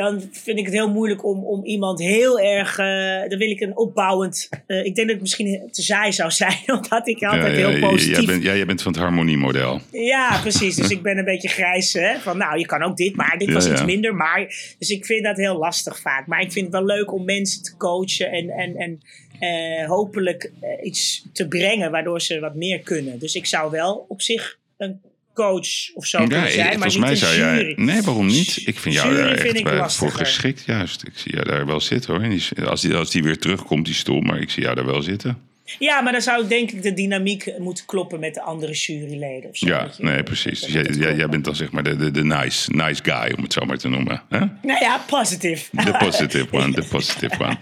[0.00, 2.78] Dan vind ik het heel moeilijk om, om iemand heel erg.
[2.78, 4.48] eh, dan wil ik een opbouwend.
[4.66, 7.88] eh, ik denk dat ik misschien te saai zou zijn, omdat ik altijd ja, heel
[7.88, 9.80] positief Jij bent, ja, jij bent van het harmoniemodel.
[9.90, 10.76] ja, precies.
[10.76, 11.92] Dus ik ben een beetje grijs.
[11.92, 12.18] Hè?
[12.18, 14.14] Van nou, je kan ook dit, maar dit was iets minder.
[14.14, 16.26] Maar, dus ik vind dat heel lastig vaak.
[16.26, 19.00] Maar ik vind het wel leuk om mensen te coachen en, en, en
[19.40, 23.18] eh, hopelijk iets te brengen waardoor ze wat meer kunnen.
[23.18, 25.00] Dus ik zou wel op zich een
[25.44, 27.72] coach of zo Ja, kunnen zijn, maar volgens niet mij zou jij.
[27.76, 28.62] Nee, waarom niet?
[28.64, 31.06] Ik vind jou daar echt bij- voor geschikt, juist.
[31.06, 32.28] Ik zie jou daar wel zitten hoor.
[32.28, 35.02] Die- Als die, als die weer terugkomt, die stoel, maar ik zie jou daar wel
[35.02, 35.38] zitten.
[35.78, 39.50] Ja, maar dan zou ik denk ik de dynamiek moeten kloppen met de andere juryleden.
[39.50, 40.02] Of zo, Ja, je.
[40.04, 40.60] nee, precies.
[40.60, 43.52] Dus jij, jij, bent dan zeg maar de, de, de nice, nice guy, om het
[43.52, 44.22] zo maar te noemen.
[44.28, 44.38] hè?
[44.38, 45.68] Nou ja, positief.
[45.72, 47.56] De positive one, de positive one.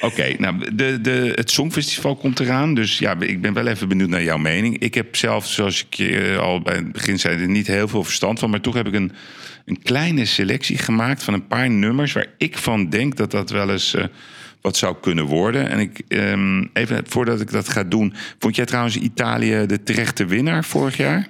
[0.08, 2.74] Oké, nou, de, de, het Songfestival komt eraan.
[2.74, 4.78] Dus ja, ik ben wel even benieuwd naar jouw mening.
[4.78, 7.88] Ik heb zelf, zoals ik je eh, al bij het begin zei, er niet heel
[7.88, 8.50] veel verstand van.
[8.50, 9.12] Maar toch heb ik een,
[9.64, 12.12] een kleine selectie gemaakt van een paar nummers...
[12.12, 14.04] waar ik van denk dat dat wel eens eh,
[14.62, 15.68] wat zou kunnen worden.
[15.68, 18.14] En ik, ehm, even voordat ik dat ga doen...
[18.38, 21.28] Vond jij trouwens Italië de terechte winnaar vorig jaar?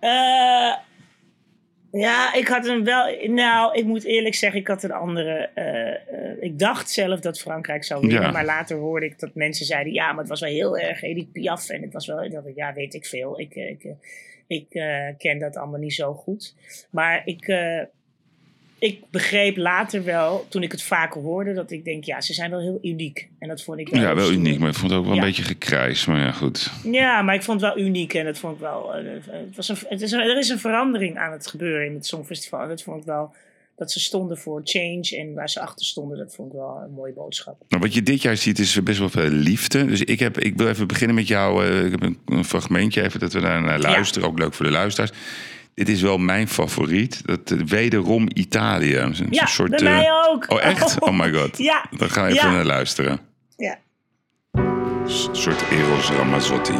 [0.00, 0.72] Eh,
[1.92, 3.16] ja, ik had hem wel.
[3.26, 5.50] Nou, ik moet eerlijk zeggen, ik had een andere.
[5.54, 8.30] eh, eh, ik dacht zelf dat Frankrijk zou winnen, Ja.
[8.30, 11.32] maar later hoorde ik dat mensen zeiden: ja, maar het was wel heel erg Edith
[11.32, 11.68] Piaf.
[11.68, 12.24] En het was wel.
[12.24, 13.40] Ik dacht, ja, weet ik veel.
[13.40, 13.86] Ik, ik,
[14.46, 14.68] ik
[15.18, 16.54] ken dat allemaal niet zo goed.
[16.90, 17.46] Maar ik.
[18.78, 22.34] Eh, ik begreep later wel, toen ik het vaker hoorde, dat ik denk, ja, ze
[22.34, 23.28] zijn wel heel uniek.
[23.38, 25.20] En dat vond ik wel Ja, wel uniek, maar ik vond het ook wel een
[25.20, 26.06] beetje gekrijs.
[26.06, 26.70] Maar ja, goed.
[26.84, 28.94] Ja, maar ik vond het wel uniek en dat vond ik wel.
[28.94, 31.94] eh, het was een, het is een, er is een verandering aan het gebeuren in
[31.94, 32.60] het Songfestival.
[32.60, 33.34] En dat vond ik wel.
[33.76, 36.92] Dat ze stonden voor change en waar ze achter stonden, dat vond ik wel een
[36.94, 37.56] mooie boodschap.
[37.68, 39.84] Nou, wat je dit jaar ziet is best wel veel liefde.
[39.84, 41.66] Dus ik, heb, ik wil even beginnen met jou.
[41.66, 44.28] eh, ik heb een, een fragmentje even dat we daar naar luisteren.
[44.28, 45.10] Ook leuk voor de luisteraars.
[45.78, 47.20] Dit is wel mijn favoriet.
[47.26, 48.96] Dat, eh, wederom Italië.
[48.96, 50.44] Een Ja, soort, bij eh, mij ook.
[50.48, 51.00] Oh, echt?
[51.00, 51.58] Oh my god.
[51.70, 51.84] Ja.
[51.90, 52.40] Dan ga je Ja.
[52.40, 53.20] even naar luisteren.
[53.56, 53.78] Ja.
[54.52, 56.74] Een soort Eros Ramazzotti.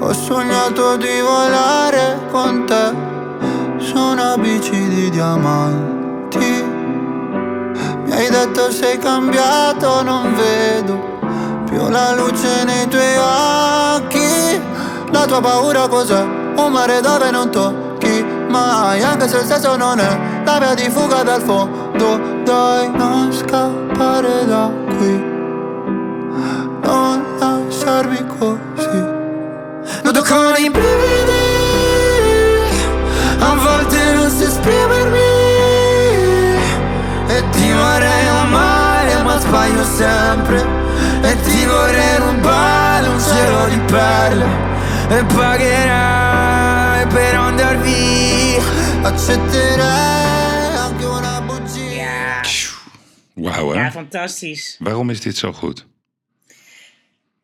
[0.00, 2.94] Ho sognato di volare con te
[3.78, 6.62] su una bici di diamanti.
[8.04, 11.15] Mi hai detto sei cambiato, non vedo
[11.66, 14.60] più la luce nei tuoi occhi.
[15.10, 16.22] La tua paura cos'è?
[16.56, 20.88] Un mare dove non tocchi mai, anche se il senso non è la via di
[20.90, 22.34] fuga dal fondo.
[22.44, 25.24] Dai, non scappare da qui,
[26.82, 29.14] non lasciarmi così.
[30.02, 31.44] Nudo con i brividi,
[33.40, 35.18] a volte non so esprimermi.
[37.26, 40.75] E ti vorrei amare, ma sbaglio sempre.
[41.86, 44.46] Vorrei rubare un cielo di perle.
[45.08, 48.60] E pagherai per andar via.
[49.02, 52.40] Accetterei anche una bugia.
[53.34, 53.80] Ja, Wauw, hè?
[53.82, 54.76] ja, fantastisch.
[54.80, 55.86] Waarom is dit zo goed?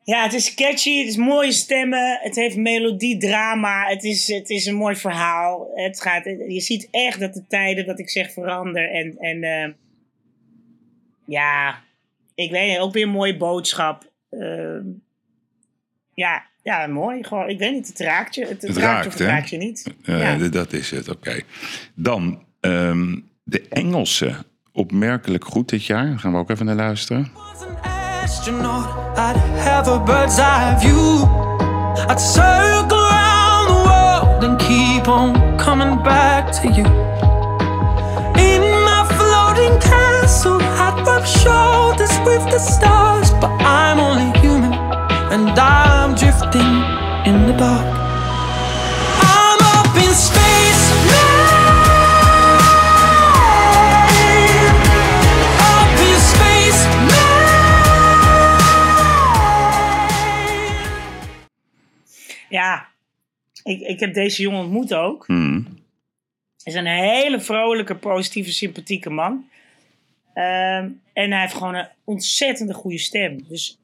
[0.05, 4.51] Ja, het is catchy, het is mooie stemmen, het heeft melodie, drama, het is, het
[4.51, 5.70] is een mooi verhaal.
[5.74, 8.90] Het gaat, je ziet echt dat de tijden, wat ik zeg, veranderen.
[8.90, 9.72] En, en eh,
[11.26, 11.82] ja,
[12.34, 14.11] ik weet niet, ook weer een mooie boodschap.
[14.41, 14.85] Ehm,
[16.14, 17.24] ja, ja, mooi.
[17.24, 18.41] Gewoon, ik weet niet, het raakt je.
[18.41, 19.28] Het, het Het raakt, raakt, of het hè?
[19.28, 19.95] raakt je niet.
[20.05, 20.49] Eh, ja.
[20.49, 21.41] Dat is het, oké.
[21.95, 24.35] Dan ehm, de Engelse.
[24.72, 26.07] Opmerkelijk goed dit jaar.
[26.07, 27.30] Daar gaan we ook even naar luisteren.
[27.35, 27.76] was an
[28.22, 28.87] astronaut,
[29.18, 31.24] I'd have a bird's eye view.
[32.09, 36.87] I'd circle around the world and keep on coming back to you.
[38.37, 44.72] In my floating castle, I'd rub shoulders with the stars, but I'm only human
[45.33, 46.72] and I'm drifting
[47.28, 47.87] in the dark.
[49.35, 51.43] I'm up in space now.
[55.70, 57.33] Up in space now.
[62.49, 62.89] ja,
[63.62, 65.24] ik, ik heb deze jongen ontmoet ook.
[66.62, 69.51] Hij is een hele vrolijke, positieve, sympathieke man.
[70.35, 73.45] Ehm, en hij heeft gewoon een ontzettende goede stem.
[73.49, 73.78] Dus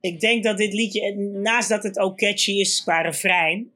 [0.00, 3.70] ik denk dat dit liedje, naast dat het ook catchy is qua refrein,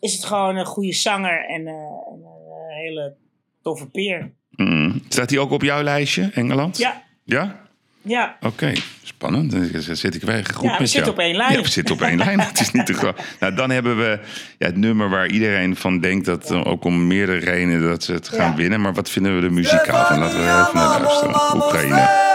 [0.00, 1.74] is het gewoon een goede zanger en eh,
[2.12, 3.14] een, eh, hele
[3.62, 4.32] toffe peer.
[4.56, 5.02] Hmm.
[5.08, 6.78] Staat hij ook op jouw lijstje, Engeland?
[6.78, 7.59] Ja, Ja?
[8.02, 8.36] Ja.
[8.40, 8.72] Oké,
[9.04, 9.50] spannend.
[9.52, 11.10] Dan zit ik weer goed Ja, we met zitten jou.
[11.10, 11.52] op één lijn.
[11.52, 12.40] Ja, we zitten op één lijn.
[12.50, 13.20] Het is niet te groot.
[13.40, 14.18] Nou, dan hebben we
[14.58, 18.12] ja, het nummer waar iedereen van denkt dat eh, ook om meerdere redenen dat ze
[18.12, 18.56] het gaan Ja.
[18.56, 18.80] winnen.
[18.80, 20.18] Maar wat vinden we er muzikaal van?
[20.18, 21.54] Laten we even naar luisteren.
[21.56, 22.28] Oekraïne.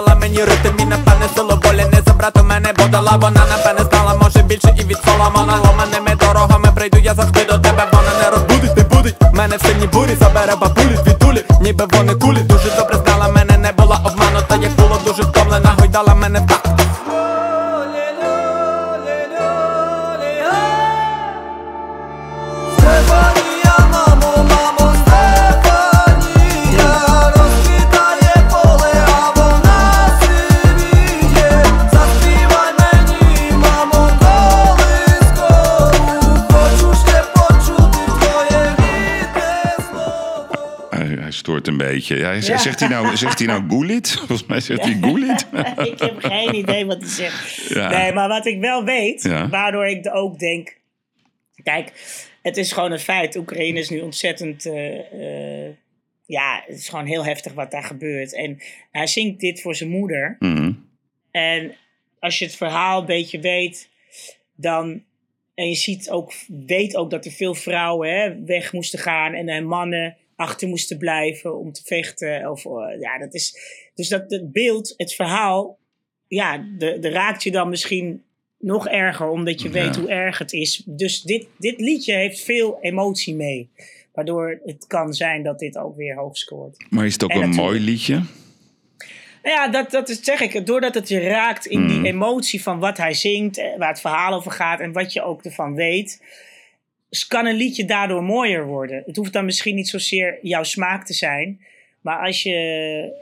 [0.00, 4.14] Дала мені ритм і напевне силу волі не забрати мене, бо дала вона напевне знала,
[4.22, 8.76] може більше і від Соломона Ломаними дорогами прийду, я завжди до тебе, вона не розбудить,
[8.76, 9.16] не будить.
[9.32, 12.40] Мене в синій бурі забере бабулі звідулі, ніби вони кулі.
[12.40, 16.46] Дуже добре знала мене, не була обманута, як було дуже втомлена, гойдала мене в
[41.66, 42.16] Een beetje.
[42.16, 42.40] Ja.
[42.40, 44.12] Zegt hij nou, zegt hij nou Gulit?
[44.18, 45.46] Volgens mij zegt hij Gulit.
[45.92, 47.74] ik heb geen idee wat hij zegt.
[47.74, 50.76] Nee, maar wat ik wel weet, waardoor ik ook denk...
[51.62, 51.92] Kijk,
[52.42, 53.36] het is gewoon een feit.
[53.36, 54.66] Oekraïne is nu ontzettend...
[54.66, 54.98] eh,
[55.66, 55.74] eh,
[56.26, 58.34] ja, het is gewoon heel heftig wat daar gebeurt.
[58.34, 58.58] En
[58.90, 60.36] hij zingt dit voor zijn moeder.
[60.38, 60.72] Mhm.
[61.30, 61.74] En
[62.18, 63.88] als je het verhaal een beetje weet,
[64.54, 65.02] dan.
[65.54, 66.32] En je ziet ook,
[66.66, 70.98] weet ook dat er veel vrouwen hè, weg moesten gaan en eh, mannen achter moesten
[70.98, 72.50] blijven om te vechten.
[72.50, 73.56] Of, eh, ja, dat is,
[73.94, 75.78] dus dat het beeld, het verhaal,
[76.28, 78.22] ja, de, de raakt je dan misschien
[78.58, 79.74] nog erger, omdat je Ja.
[79.74, 80.82] weet hoe erg het is.
[80.86, 83.70] Dus dit, dit liedje heeft veel emotie mee.
[84.12, 86.84] Waardoor het kan zijn dat dit ook weer hoog scoort.
[86.90, 88.14] Maar is het ook En een mooi liedje?
[89.42, 90.66] Nou Ja, dat, dat is, zeg ik.
[90.66, 91.88] Doordat het je raakt in Mm.
[91.88, 95.22] die emotie van wat hij zingt, eh, waar het verhaal over gaat en wat je
[95.22, 96.22] ook ervan weet,
[97.28, 99.02] kan een liedje daardoor mooier worden.
[99.06, 101.60] Het hoeft dan misschien niet zozeer jouw smaak te zijn,
[102.00, 102.54] maar als je.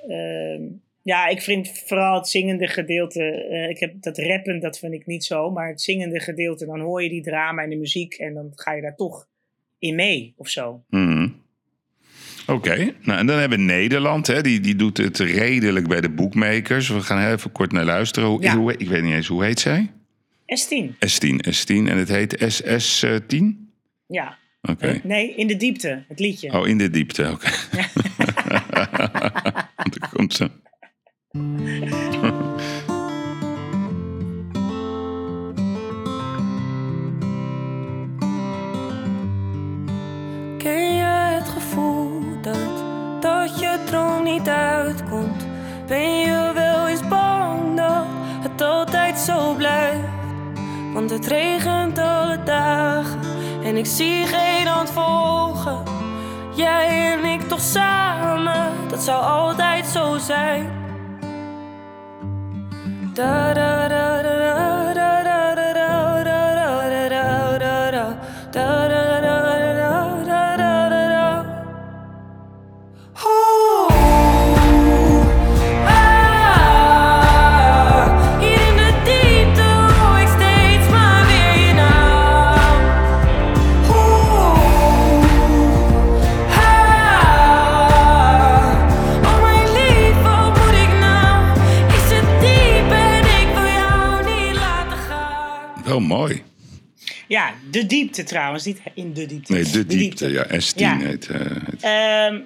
[0.09, 0.62] ehm,
[1.03, 3.22] ja, ik vind vooral het zingende gedeelte.
[3.51, 5.51] eh, ik heb dat rappen, dat vind ik niet zo.
[5.51, 8.14] Maar het zingende gedeelte, dan hoor je die drama en de muziek.
[8.14, 9.28] En dan ga je daar toch
[9.78, 10.84] in mee of zo.
[10.89, 11.28] Mhm.
[12.47, 16.11] Oké, nou en dan hebben we Nederland, hè, die, die doet het redelijk bij de
[16.11, 16.89] boekmakers.
[16.89, 18.28] We gaan even kort naar luisteren.
[18.28, 18.57] Hoe, Ja.
[18.57, 19.91] hoe, ik weet niet eens, hoe heet zij?
[20.47, 20.91] S10.
[21.07, 23.66] S10, S10 en het heet SS10?
[24.07, 24.38] Ja.
[24.62, 25.00] Oké.
[25.02, 26.52] Nee, in de diepte, het liedje.
[26.52, 27.50] Oh, in de diepte, oké.
[29.92, 30.50] Daar komt ze.
[40.59, 42.84] Ken je het gevoel dat,
[43.20, 45.46] dat je droom niet uitkomt?
[45.86, 48.07] Ben je wel eens bang dat
[48.42, 50.09] het altijd zo blijft?
[50.92, 53.36] Want het regent alle dagen
[53.67, 55.83] en ik zie geen hand volgen.
[56.55, 60.71] Jij en ik toch samen, dat zou altijd zo zijn.
[96.17, 96.43] Mooi.
[97.29, 99.53] Ja, de diepte trouwens, niet in de diepte.
[99.53, 100.29] Nee, de diepte.
[100.29, 100.99] Ja, S10 Ja.
[100.99, 102.27] heet eh.
[102.27, 102.41] Ehm,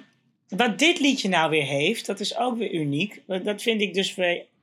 [0.47, 3.21] wat dit liedje nou weer heeft, dat is ook weer uniek.
[3.43, 4.15] Dat vind ik dus,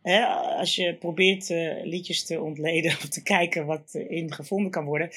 [0.03, 0.25] hè,
[0.59, 5.11] als je probeert eh, liedjes te ontleden of te kijken wat erin gevonden kan worden.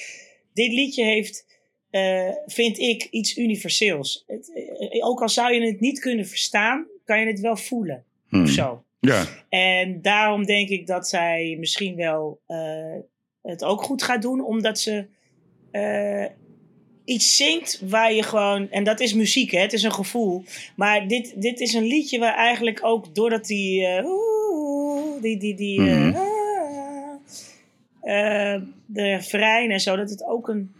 [0.53, 1.45] Dit liedje heeft,
[1.89, 4.23] eh, vind ik, iets universeels.
[4.27, 4.51] Het,
[4.99, 8.03] ook al zou je het niet kunnen verstaan, kan je het wel voelen.
[8.29, 8.43] Hmm.
[8.43, 8.83] Of zo.
[8.99, 12.41] Ja, En daarom denk ik dat zij misschien wel
[13.41, 15.05] het ook goed gaat doen, omdat ze
[15.71, 16.25] eh,
[17.05, 18.69] iets zingt waar je gewoon.
[18.69, 19.59] En dat is muziek, hè?
[19.59, 20.43] het is een gevoel.
[20.75, 23.87] Maar dit, dit is een liedje waar eigenlijk ook doordat die.
[24.03, 26.15] oeh, die, die, die eh, Mhm.
[28.01, 30.71] ah, de refrein en zo, dat het ook een.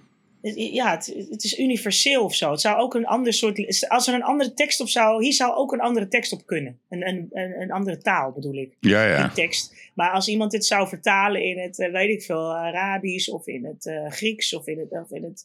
[0.54, 2.52] Ja, het, het is universeel of zo.
[2.52, 3.86] Het zou ook een ander soort.
[3.90, 5.24] Als er een andere tekst op zou.
[5.24, 6.80] Hier zou ook een andere tekst op kunnen.
[6.90, 7.30] Een, een,
[7.62, 9.30] een, andere taal bedoel ik ja, ja.
[9.30, 9.90] tekst.
[9.96, 13.66] Maar als iemand dit zou vertalen in het, eh, weet ik veel, Arabisch of in
[13.66, 15.44] het eh, Grieks of in het, of in het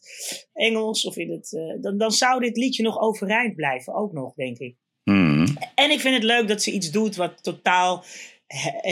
[0.53, 4.33] Engels of in het, eh, dan, dan zou dit liedje nog overeind blijven, ook nog,
[4.33, 4.75] denk ik.
[5.03, 5.45] Hmm.
[5.75, 8.03] En ik vind het leuk dat ze iets doet wat totaal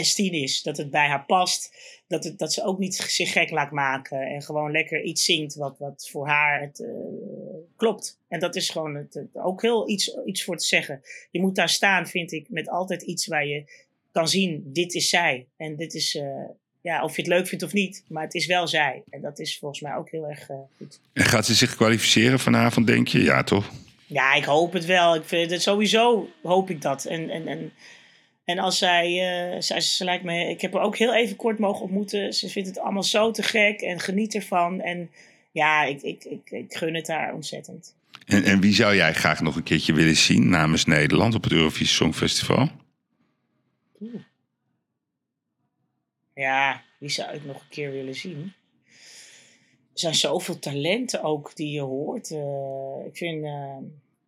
[0.04, 0.62] S10 is.
[0.62, 1.74] Dat het bij haar past.
[2.08, 4.20] Dat, het, dat ze ook niet zich gek laat maken.
[4.20, 6.88] En gewoon lekker iets zingt wat, wat voor haar het, eh,
[7.76, 8.18] klopt.
[8.28, 11.02] En dat is gewoon het, het- ook heel iets, iets voor te zeggen.
[11.30, 13.64] Je moet daar staan, vind ik, met altijd iets waar je
[14.12, 14.62] kan zien.
[14.72, 15.46] Dit is zij.
[15.56, 16.44] En dit is, eh,
[16.80, 18.04] ja, of je het leuk vindt of niet.
[18.08, 19.02] Maar het is wel zij.
[19.10, 21.00] En dat is volgens mij ook heel erg eh, goed.
[21.12, 23.22] En gaat ze zich kwalificeren vanavond, denk je?
[23.22, 23.70] Ja, toch?
[24.06, 25.14] Ja, ik hoop het wel.
[25.14, 27.04] Ik vind het sowieso hoop ik dat.
[27.04, 27.72] En, en, en,
[28.46, 31.58] en als zij, eh, zij ze lijkt me, ik heb haar ook heel even kort
[31.58, 32.32] mogen ontmoeten.
[32.32, 34.80] Ze vindt het allemaal zo te gek en geniet ervan.
[34.80, 35.10] En
[35.50, 37.94] ja, ik, ik, ik, ik gun het haar ontzettend.
[38.26, 41.52] En, en wie zou jij graag nog een keertje willen zien namens Nederland op het
[41.52, 42.68] Eurovisie Songfestival?
[46.34, 48.52] Ja, wie zou ik nog een keer willen zien?
[49.92, 52.30] Er zijn zoveel talenten ook die je hoort.
[52.30, 53.76] Eh, ik vind eh,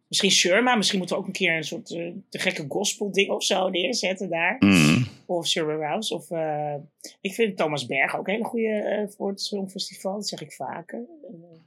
[0.08, 3.30] misschien Sherma, misschien moeten we ook een keer een soort eh, te gekke gospel ding
[3.30, 4.56] of zo neerzetten daar.
[4.58, 5.06] Hmm.
[5.26, 6.14] Of Sherma Rouse.
[6.14, 6.74] Of eh,
[7.20, 10.14] ik vind Thomas Berg ook een hele goede eh, voor het Songfestival.
[10.14, 11.04] Dat zeg ik vaker.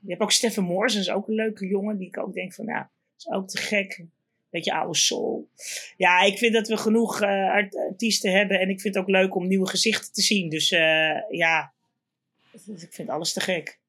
[0.02, 1.98] Je hebt ook Stefan Moors, dat is ook een leuke jongen.
[1.98, 2.86] Die ik ook denk van, nou,
[3.18, 4.04] is ook te gek.
[4.50, 5.48] Beetje oude soul.
[5.98, 8.60] Ja, ik vind dat we genoeg art- artiesten hebben.
[8.60, 10.50] En ik vind het ook leuk om nieuwe gezichten te zien.
[10.50, 10.70] Dus
[11.30, 11.74] ja,
[12.52, 13.80] ik vind alles te gek.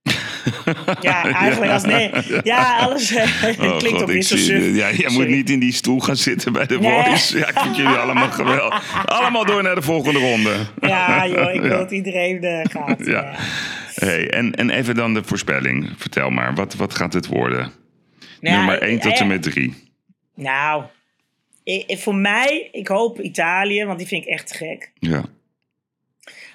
[1.00, 2.10] Ja, eigenlijk als nee.
[2.42, 3.22] Ja, alles eh,
[3.60, 4.74] Oh, klinkt God, ook ik zo suf.
[4.76, 7.02] Ja, jij moet niet in die stoel gaan zitten bij de Nee.
[7.04, 7.38] Voice.
[7.38, 9.04] Ja, ik vind jullie allemaal geweldig.
[9.06, 10.54] Allemaal door naar de volgende ronde.
[10.80, 13.06] Ja, joh, ik wil dat iedereen eh, gaat.
[13.06, 13.34] Ja.
[13.94, 15.90] Hey, en, en even dan de voorspelling.
[15.96, 17.72] Vertel maar, wat, wat gaat het worden?
[18.40, 19.74] Nou, Nummer 1 tot eh, en met 3.
[20.34, 20.82] Nou,
[21.64, 24.90] i- i- voor mij, ik hoop Italië, want die vind ik echt gek.
[24.98, 25.22] Ja.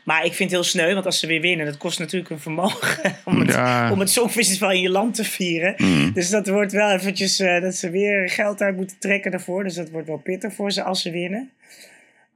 [0.08, 2.40] Maar ik vind het heel sneu, want als ze weer winnen, dat kost natuurlijk een
[2.40, 3.92] vermogen om het, Ja.
[3.92, 5.74] om het Songfestival in je land te vieren.
[5.78, 6.14] Mm.
[6.14, 9.64] Dus dat wordt wel eventjes, eh, dat ze weer geld uit moeten trekken daarvoor.
[9.64, 11.52] Dus dat wordt wel pittig voor ze als ze winnen.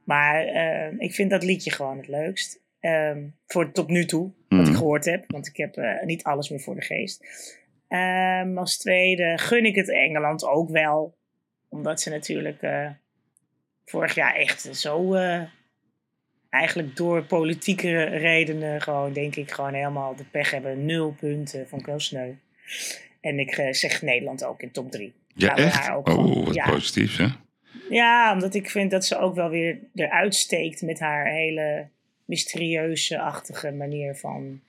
[0.04, 2.58] Maar eh, ik vind dat liedje gewoon het leukst.
[2.80, 4.66] Ehm, voor tot nu toe, wat Mm.
[4.66, 5.24] ik gehoord heb.
[5.26, 7.24] Want ik heb eh, niet alles meer voor de geest.
[7.88, 11.14] Ehm, als tweede gun ik het Engeland ook wel.
[11.68, 12.60] Omdat ze natuurlijk
[13.84, 15.16] vorig jaar echt zo...
[16.52, 20.84] eh, eigenlijk door politieke redenen gewoon, denk ik, gewoon helemaal de pech hebben.
[20.84, 22.30] Nul punten, vond ik wel sneu.
[23.20, 25.12] En ik eh, zeg Nederland ook in top drie.
[25.34, 25.90] Ja, echt?
[25.90, 26.70] ook Oh, gewoon- wat ja.
[26.70, 27.26] positief, hè?
[27.90, 31.88] Ja, omdat ik vind dat ze ook wel weer eruit steekt met haar hele
[32.24, 34.60] mysterieuze-achtige manier van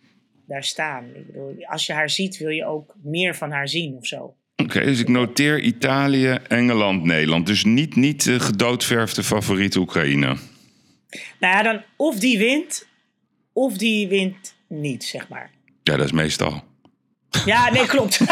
[0.48, 1.06] daar staan.
[1.16, 4.36] Ik bedoel, als je haar ziet, wil je ook meer van haar zien of zo.
[4.56, 7.46] Oké, dus ik noteer Italië, Engeland, Nederland.
[7.46, 10.36] Dus niet, niet de gedoodverfde favoriete Oekraïne.
[11.40, 12.88] Nou ja, dan of die wint,
[13.54, 15.52] of die wint niet, zeg maar.
[15.84, 16.64] Ja, dat is meestal.
[17.46, 18.20] Ja, nee, klopt.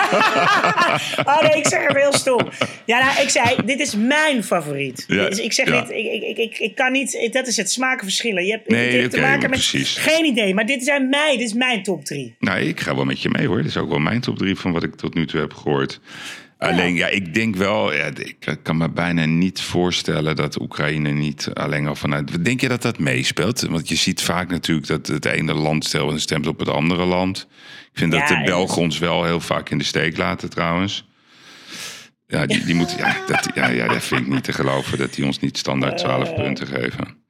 [1.25, 2.49] oh nee, ik zeg hem heel stom.
[2.85, 5.03] Ja, nou, ik zei, dit is mijn favoriet.
[5.07, 5.81] Ja, Dus ik zeg ja.
[5.81, 8.45] niet, ik, ik, ik, ik, kan niet, dat is het smakenverschillen.
[8.45, 9.97] Je hebt, Nee, te maken met, precies.
[9.97, 12.35] geen idee, maar dit zijn mij, dit is mijn top drie.
[12.39, 13.57] Nou, ik ga wel met je mee hoor.
[13.57, 15.99] Dit is ook wel mijn top 3 van wat ik tot nu toe heb gehoord.
[16.61, 21.49] Alleen, ja, ik denk wel, ja, ik kan me bijna niet voorstellen dat Oekraïne niet
[21.53, 22.45] alleen al vanuit.
[22.45, 23.61] Denk je dat dat meespeelt?
[23.61, 27.47] Want je ziet vaak natuurlijk dat het ene land en stemt op het andere land.
[27.91, 31.07] Ik vind dat de Belgen ons wel heel vaak in de steek laten trouwens.
[32.27, 35.13] Ja, die, die moeten, ja, dat, ja, ja, dat vind ik niet te geloven dat
[35.13, 37.20] die ons niet standaard 12 punten geven.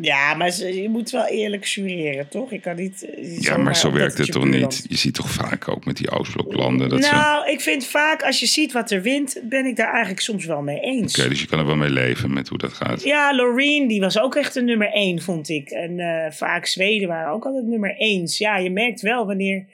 [0.00, 2.52] Ja, maar ze- je moet wel eerlijk jureren, toch?
[2.52, 3.04] Ik kan niet.
[3.04, 4.84] eh, Ja, maar zo werkt het toch niet?
[4.88, 7.10] Je ziet toch vaak ook met die Oostbloklanden dat ze.
[7.10, 10.44] Nou, ik vind vaak als je ziet wat er wint, ben ik daar eigenlijk soms
[10.44, 11.18] wel mee eens.
[11.18, 13.02] Oké, dus je kan er wel mee leven met hoe dat gaat.
[13.04, 15.70] Ja, Loreen, die was ook echt een nummer één, vond ik.
[15.70, 18.38] En eh, vaak Zweden waren ook altijd nummer eens.
[18.38, 19.66] Ja, je merkt wel wanneer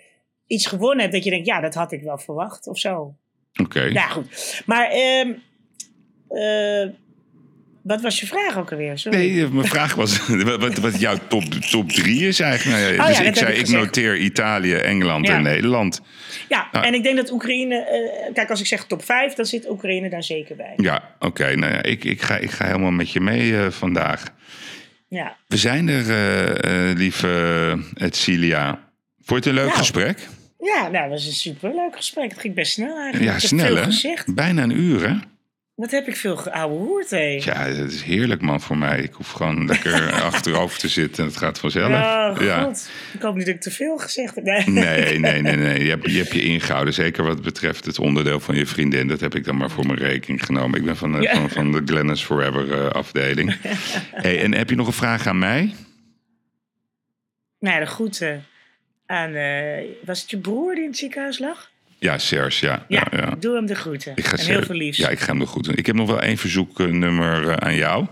[0.47, 3.15] iets gewonnen hebt, dat je denkt, ja, dat had ik wel verwacht of zo.
[3.63, 3.83] Oké.
[3.83, 4.63] Ja, goed.
[4.67, 5.33] Maar, ehm,
[6.29, 6.89] eh,
[7.89, 8.99] wat was je vraag ook alweer?
[8.99, 9.19] Sorry.
[9.19, 10.27] Nee, mijn vraag was
[10.59, 12.81] wat, wat jouw top, top drie is eigenlijk.
[12.81, 15.35] Nou ja, Oh dus ja, ik zei, ik noteer Italië, Engeland Ja.
[15.35, 16.01] en Nederland.
[16.49, 19.69] Ja, en ik denk dat Oekraïne, eh, kijk, als ik zeg top 5, dan zit
[19.71, 20.73] Oekraïne daar zeker bij.
[20.77, 21.55] Ja, oké.
[21.57, 24.23] nou ja, ik, ik, ga, ik ga helemaal met je mee eh, vandaag.
[25.09, 25.37] Ja.
[25.47, 28.91] We zijn er, eh, eh, lieve Edcilia.
[29.23, 29.79] Vond je het een leuk Nou.
[29.79, 30.29] gesprek?
[30.59, 32.31] Ja, nou, dat was een superleuk gesprek.
[32.31, 33.33] Het ging best snel eigenlijk.
[33.33, 34.15] Ja, snel hè?
[34.27, 35.15] Bijna een uur hè?
[35.79, 37.41] Wat heb ik veel geouwe hoerd, hé.
[37.45, 39.01] Ja, het is heerlijk man voor mij.
[39.01, 41.87] Ik hoef gewoon lekker achterover te zitten en het gaat vanzelf.
[41.93, 42.71] Oh, ja.
[43.15, 44.45] Ik hoop niet dat ik te veel gezegd heb.
[44.45, 44.65] Nee.
[44.67, 45.83] Nee, nee, nee, nee.
[45.85, 46.95] Je hebt, je hebt je ingehouden.
[46.95, 49.09] Zeker wat betreft het onderdeel van je vriendin.
[49.09, 50.79] Dat heb ik dan maar voor mijn rekening genomen.
[50.79, 51.35] Ik ben van, de- Ja.
[51.35, 53.57] van, van de Glennis Forever eh, afdeling.
[54.13, 55.75] Hey, en heb je nog een vraag aan mij?
[57.59, 58.45] Nou, de groeten
[59.07, 59.35] aan...
[59.35, 61.71] eh, was het je broer die in het ziekenhuis lag?
[61.99, 62.85] Ja, Serge, ja.
[62.89, 63.35] Ja, ja, ja.
[63.39, 64.13] doe hem de groeten.
[64.15, 64.99] Ik ga en heel veel liefs.
[64.99, 65.77] Ja, ik ga hem goed doen.
[65.77, 68.07] Ik heb nog wel één verzoeknummer eh, aan jou.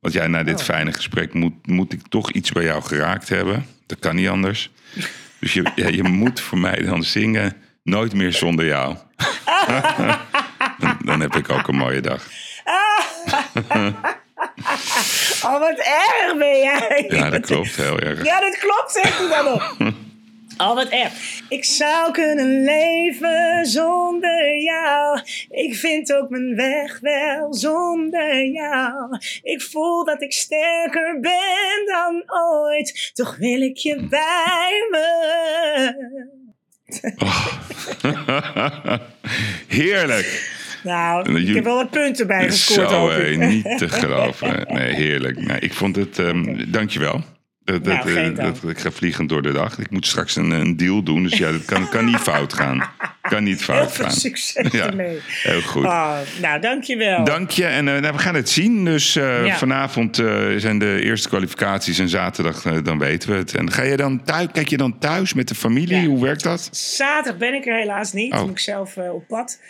[0.00, 0.64] Want jij na dit Oh.
[0.64, 3.66] fijne gesprek moet, moet ik toch iets bij jou geraakt hebben.
[3.86, 4.70] Dat kan niet anders.
[5.40, 7.56] Dus je, ja, je moet voor mij dan zingen
[7.88, 8.96] Nooit meer zonder jou.
[10.78, 12.22] dan, dan heb ik ook een mooie dag.
[15.42, 17.04] Oh, wat erg ben jij.
[17.08, 17.76] Ja, dat klopt.
[17.76, 18.24] Heel erg.
[18.24, 19.76] Ja, dat klopt, zegt hij dan nog.
[20.58, 21.12] Oh, wat erg.
[21.48, 25.20] Ik zou kunnen leven zonder jou.
[25.50, 29.18] Ik vind ook mijn weg wel zonder jou.
[29.42, 33.10] Ik voel dat ik sterker ben dan ooit.
[33.14, 36.16] Toch wil ik je bij me.
[39.68, 40.56] Heerlijk.
[40.82, 42.90] Nou, ik Je- heb wel wat punten bijgescoord.
[42.90, 43.38] Zo, hoop hé, ik.
[43.38, 44.66] niet te geloven.
[44.68, 45.40] Nee, heerlijk.
[45.46, 46.18] Nee, ik vond het...
[46.18, 47.20] ehm dankjewel.
[47.72, 49.78] Dat, dat, Nou, geen eh, dat, ik ga vliegend door de dag.
[49.78, 51.22] Ik moet straks een, een deal doen.
[51.22, 52.90] Dus ja, dat kan, kan niet fout gaan.
[53.20, 54.14] Kan niet Heel fout veel gaan.
[54.14, 55.18] succes Ja, ermee.
[55.42, 55.84] heel goed.
[55.84, 57.24] Oh, nou, dankjewel.
[57.24, 57.64] Dank je.
[57.64, 58.84] En eh, nou, we gaan het zien.
[58.84, 59.56] Dus eh, Ja.
[59.56, 63.54] vanavond eh, zijn de eerste kwalificaties en zaterdag eh, dan weten we het.
[63.54, 66.00] En ga je dan thuis, kijk je dan thuis met de familie?
[66.00, 66.06] Ja.
[66.06, 66.68] Hoe werkt dat?
[66.72, 68.32] Zaterdag ben ik er helaas niet.
[68.32, 68.40] Oh.
[68.40, 69.60] Moet ik zelf eh, op pad.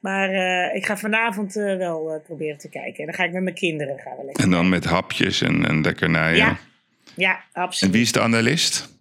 [0.00, 2.98] Maar eh, ik ga vanavond eh, wel eh, proberen te kijken.
[2.98, 4.44] En dan ga ik met mijn kinderen gaan we lekker.
[4.44, 6.36] En dan met hapjes en, en lekkernijen.
[6.36, 6.56] Ja,
[7.16, 7.94] ja, En absoluut.
[7.94, 8.94] wie is de analist?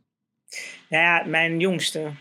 [0.89, 2.11] Ja, ja, mijn jongste.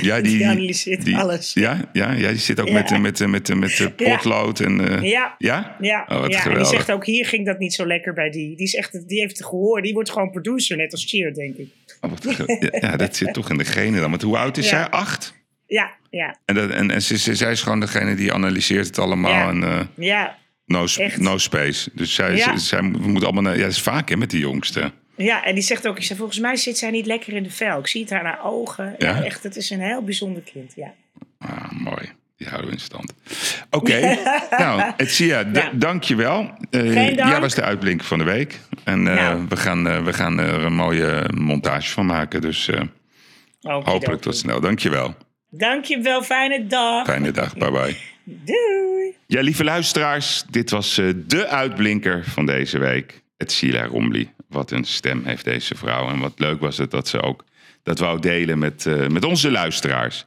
[0.00, 1.52] Ja, Die analyseert die- alles.
[1.52, 2.72] Ja, ja, ja, die zit ook Ja.
[2.72, 4.60] met, de- met, de- met, de- met de potlood.
[4.60, 5.34] En, eh, Ja.
[5.38, 5.76] Ja?
[5.80, 8.56] Ja, Oh, ja en die zegt ook, hier ging dat niet zo lekker bij die.
[8.56, 9.82] Die, is echt, die heeft het gehoord.
[9.82, 11.68] Die wordt gewoon producer, net als Cheer, denk ik.
[12.00, 12.12] Oh,
[12.80, 14.10] ja, dat zit toch in de genen dan.
[14.10, 14.88] Want hoe oud is zij?
[14.88, 15.34] Acht?
[15.66, 18.98] Ja, ja, En, dat, en, en ze, ze- zij is gewoon degene die analyseert het
[18.98, 19.30] allemaal.
[19.30, 19.48] Ja.
[19.48, 20.38] En, eh, ja.
[20.66, 21.90] no, sp- no space.
[21.94, 23.42] Dus zij, zij, we moeten allemaal...
[23.42, 24.92] naar- Ja, dat is vaak hè, met die jongste.
[25.16, 27.50] Ja, en die zegt ook, ik zeg, volgens mij zit zij niet lekker in de
[27.50, 27.78] vel.
[27.78, 28.94] Ik zie het haar ogen.
[28.98, 29.24] Ja, Ja?
[29.24, 30.94] echt, het is een heel bijzonder kind, ja.
[31.38, 32.12] Ah, mooi.
[32.36, 33.12] Die houden we in stand.
[33.70, 34.18] Oké,
[34.58, 35.70] nou, Etsia, d- Ja.
[35.74, 36.50] dank je wel.
[36.70, 36.94] Dank.
[37.16, 38.60] Jij was de uitblinker van de week.
[38.84, 39.46] En eh, Nou.
[39.48, 42.40] we, gaan, eh, we gaan er een mooie montage van maken.
[42.40, 42.80] Dus eh,
[43.60, 44.60] hopelijk tot snel.
[44.60, 45.14] Dank je wel.
[45.50, 47.06] Dankjewel, fijne dag.
[47.06, 47.54] Fijne dag.
[47.56, 47.96] Bye bye.
[48.24, 49.14] Doei.
[49.26, 53.22] Ja, lieve luisteraars, dit was eh, de uitblinker van deze week.
[53.36, 54.32] Het Sheila Rombly.
[54.54, 56.08] Wat een stem heeft deze vrouw.
[56.08, 57.44] En wat leuk was het dat ze ook
[57.82, 60.26] dat wou delen met, eh, met onze luisteraars.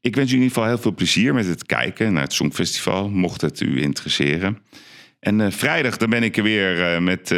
[0.00, 3.08] Ik wens u in ieder geval heel veel plezier met het kijken naar het Songfestival,
[3.08, 4.58] mocht het u interesseren.
[5.20, 7.30] En eh, vrijdag dan ben ik er weer eh, met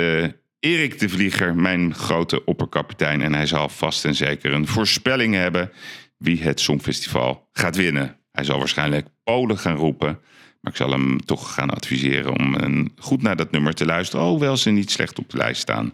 [0.61, 3.23] Erik de Vlieger, mijn grote opperkapitein.
[3.23, 5.71] En hij zal vast en zeker een voorspelling hebben
[6.19, 8.17] wie het Songfestival gaat winnen.
[8.33, 10.19] Hij zal waarschijnlijk Polen gaan roepen.
[10.61, 14.27] Maar ik zal hem toch gaan adviseren om een, goed naar dat nummer te luisteren.
[14.27, 15.93] Hoewel ze niet slecht op de lijst staan.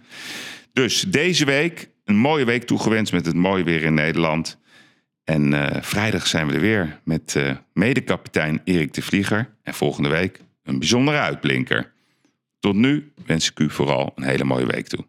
[0.72, 4.60] Dus deze week een mooie week toegewenst met het mooie weer in Nederland.
[5.24, 9.54] En eh, vrijdag zijn we er weer met uh, medekapitein Erik de Vlieger.
[9.62, 11.92] En volgende week een bijzondere uitblinker.
[12.58, 15.04] Tot nu wens ik u vooral een hele mooie week toe.